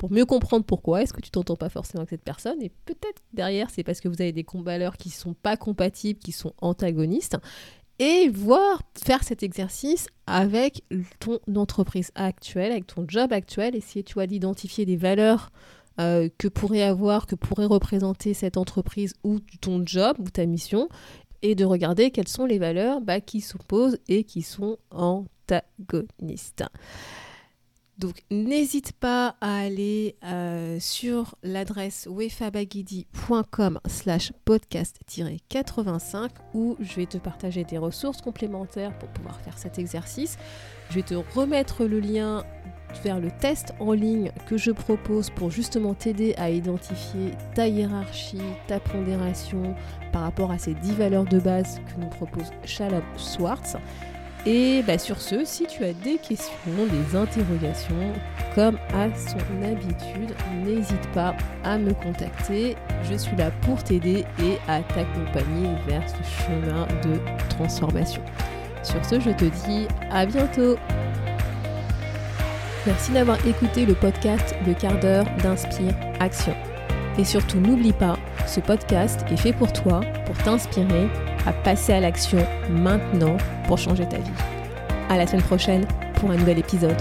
pour 0.00 0.10
mieux 0.10 0.24
comprendre 0.24 0.64
pourquoi 0.64 1.02
est-ce 1.02 1.12
que 1.12 1.20
tu 1.20 1.30
t'entends 1.30 1.56
pas 1.56 1.68
forcément 1.68 2.00
avec 2.00 2.08
cette 2.08 2.24
personne. 2.24 2.62
Et 2.62 2.70
peut-être 2.86 3.20
derrière 3.34 3.68
c'est 3.68 3.82
parce 3.82 4.00
que 4.00 4.08
vous 4.08 4.22
avez 4.22 4.32
des 4.32 4.46
valeurs 4.54 4.96
qui 4.96 5.10
sont 5.10 5.34
pas 5.34 5.58
compatibles, 5.58 6.18
qui 6.18 6.32
sont 6.32 6.54
antagonistes. 6.62 7.36
Et 7.98 8.30
voir 8.30 8.80
faire 9.04 9.22
cet 9.22 9.42
exercice 9.42 10.08
avec 10.26 10.84
ton 11.18 11.38
entreprise 11.54 12.12
actuelle, 12.14 12.72
avec 12.72 12.86
ton 12.86 13.04
job 13.06 13.30
actuel, 13.30 13.76
essayer 13.76 14.02
tu 14.02 14.14
vois 14.14 14.26
d'identifier 14.26 14.86
des 14.86 14.96
valeurs 14.96 15.52
euh, 16.00 16.30
que 16.38 16.48
pourrait 16.48 16.82
avoir, 16.82 17.26
que 17.26 17.34
pourrait 17.34 17.66
représenter 17.66 18.32
cette 18.32 18.56
entreprise 18.56 19.12
ou 19.22 19.38
ton 19.60 19.82
job 19.84 20.16
ou 20.18 20.30
ta 20.30 20.46
mission. 20.46 20.88
Et 21.42 21.54
de 21.54 21.66
regarder 21.66 22.10
quelles 22.10 22.28
sont 22.28 22.46
les 22.46 22.58
valeurs 22.58 23.02
bah, 23.02 23.20
qui 23.20 23.42
s'opposent 23.42 23.98
et 24.08 24.24
qui 24.24 24.40
sont 24.40 24.78
antagonistes. 24.90 26.64
Donc 28.00 28.22
n'hésite 28.30 28.92
pas 28.92 29.36
à 29.42 29.58
aller 29.58 30.16
euh, 30.24 30.78
sur 30.80 31.34
l'adresse 31.42 32.08
wefabagidi.com 32.10 33.78
slash 33.86 34.32
podcast-85 34.46 36.30
où 36.54 36.78
je 36.80 36.94
vais 36.94 37.04
te 37.04 37.18
partager 37.18 37.64
des 37.64 37.76
ressources 37.76 38.22
complémentaires 38.22 38.98
pour 38.98 39.10
pouvoir 39.10 39.38
faire 39.42 39.58
cet 39.58 39.78
exercice. 39.78 40.38
Je 40.88 40.94
vais 40.94 41.02
te 41.02 41.14
remettre 41.14 41.84
le 41.84 42.00
lien 42.00 42.42
vers 43.04 43.20
le 43.20 43.30
test 43.30 43.74
en 43.80 43.92
ligne 43.92 44.32
que 44.48 44.56
je 44.56 44.70
propose 44.70 45.28
pour 45.28 45.50
justement 45.50 45.92
t'aider 45.92 46.34
à 46.38 46.48
identifier 46.48 47.32
ta 47.54 47.68
hiérarchie, 47.68 48.40
ta 48.66 48.80
pondération 48.80 49.76
par 50.10 50.22
rapport 50.22 50.50
à 50.50 50.58
ces 50.58 50.72
10 50.72 50.94
valeurs 50.94 51.26
de 51.26 51.38
base 51.38 51.80
que 51.80 52.00
nous 52.00 52.08
propose 52.08 52.50
Shalom 52.64 53.04
Swartz. 53.18 53.76
Et 54.46 54.82
bah, 54.86 54.96
sur 54.96 55.20
ce, 55.20 55.44
si 55.44 55.66
tu 55.66 55.84
as 55.84 55.92
des 55.92 56.16
questions, 56.16 56.52
des 56.66 57.16
interrogations, 57.16 58.12
comme 58.54 58.78
à 58.94 59.08
son 59.14 59.62
habitude, 59.62 60.34
n'hésite 60.64 61.06
pas 61.12 61.34
à 61.62 61.76
me 61.76 61.92
contacter. 61.92 62.76
Je 63.10 63.16
suis 63.16 63.36
là 63.36 63.50
pour 63.62 63.82
t'aider 63.84 64.24
et 64.42 64.56
à 64.66 64.80
t'accompagner 64.80 65.68
vers 65.86 66.02
ce 66.08 66.44
chemin 66.44 66.86
de 67.02 67.18
transformation. 67.50 68.22
Sur 68.82 69.04
ce, 69.04 69.20
je 69.20 69.30
te 69.30 69.44
dis 69.66 69.86
à 70.10 70.24
bientôt 70.24 70.76
Merci 72.86 73.12
d'avoir 73.12 73.46
écouté 73.46 73.84
le 73.84 73.94
podcast 73.94 74.54
Le 74.66 74.72
quart 74.72 74.98
d'heure 75.00 75.26
d'Inspire 75.42 75.94
Action. 76.18 76.54
Et 77.18 77.24
surtout, 77.24 77.58
n'oublie 77.60 77.92
pas, 77.92 78.16
ce 78.46 78.60
podcast 78.60 79.20
est 79.30 79.36
fait 79.36 79.52
pour 79.52 79.70
toi, 79.70 80.00
pour 80.24 80.36
t'inspirer 80.38 81.08
à 81.46 81.52
passer 81.52 81.92
à 81.92 82.00
l'action 82.00 82.38
maintenant 82.70 83.36
pour 83.66 83.78
changer 83.78 84.06
ta 84.08 84.18
vie. 84.18 84.30
À 85.08 85.16
la 85.16 85.26
semaine 85.26 85.42
prochaine 85.42 85.86
pour 86.14 86.30
un 86.30 86.36
nouvel 86.36 86.58
épisode. 86.58 86.96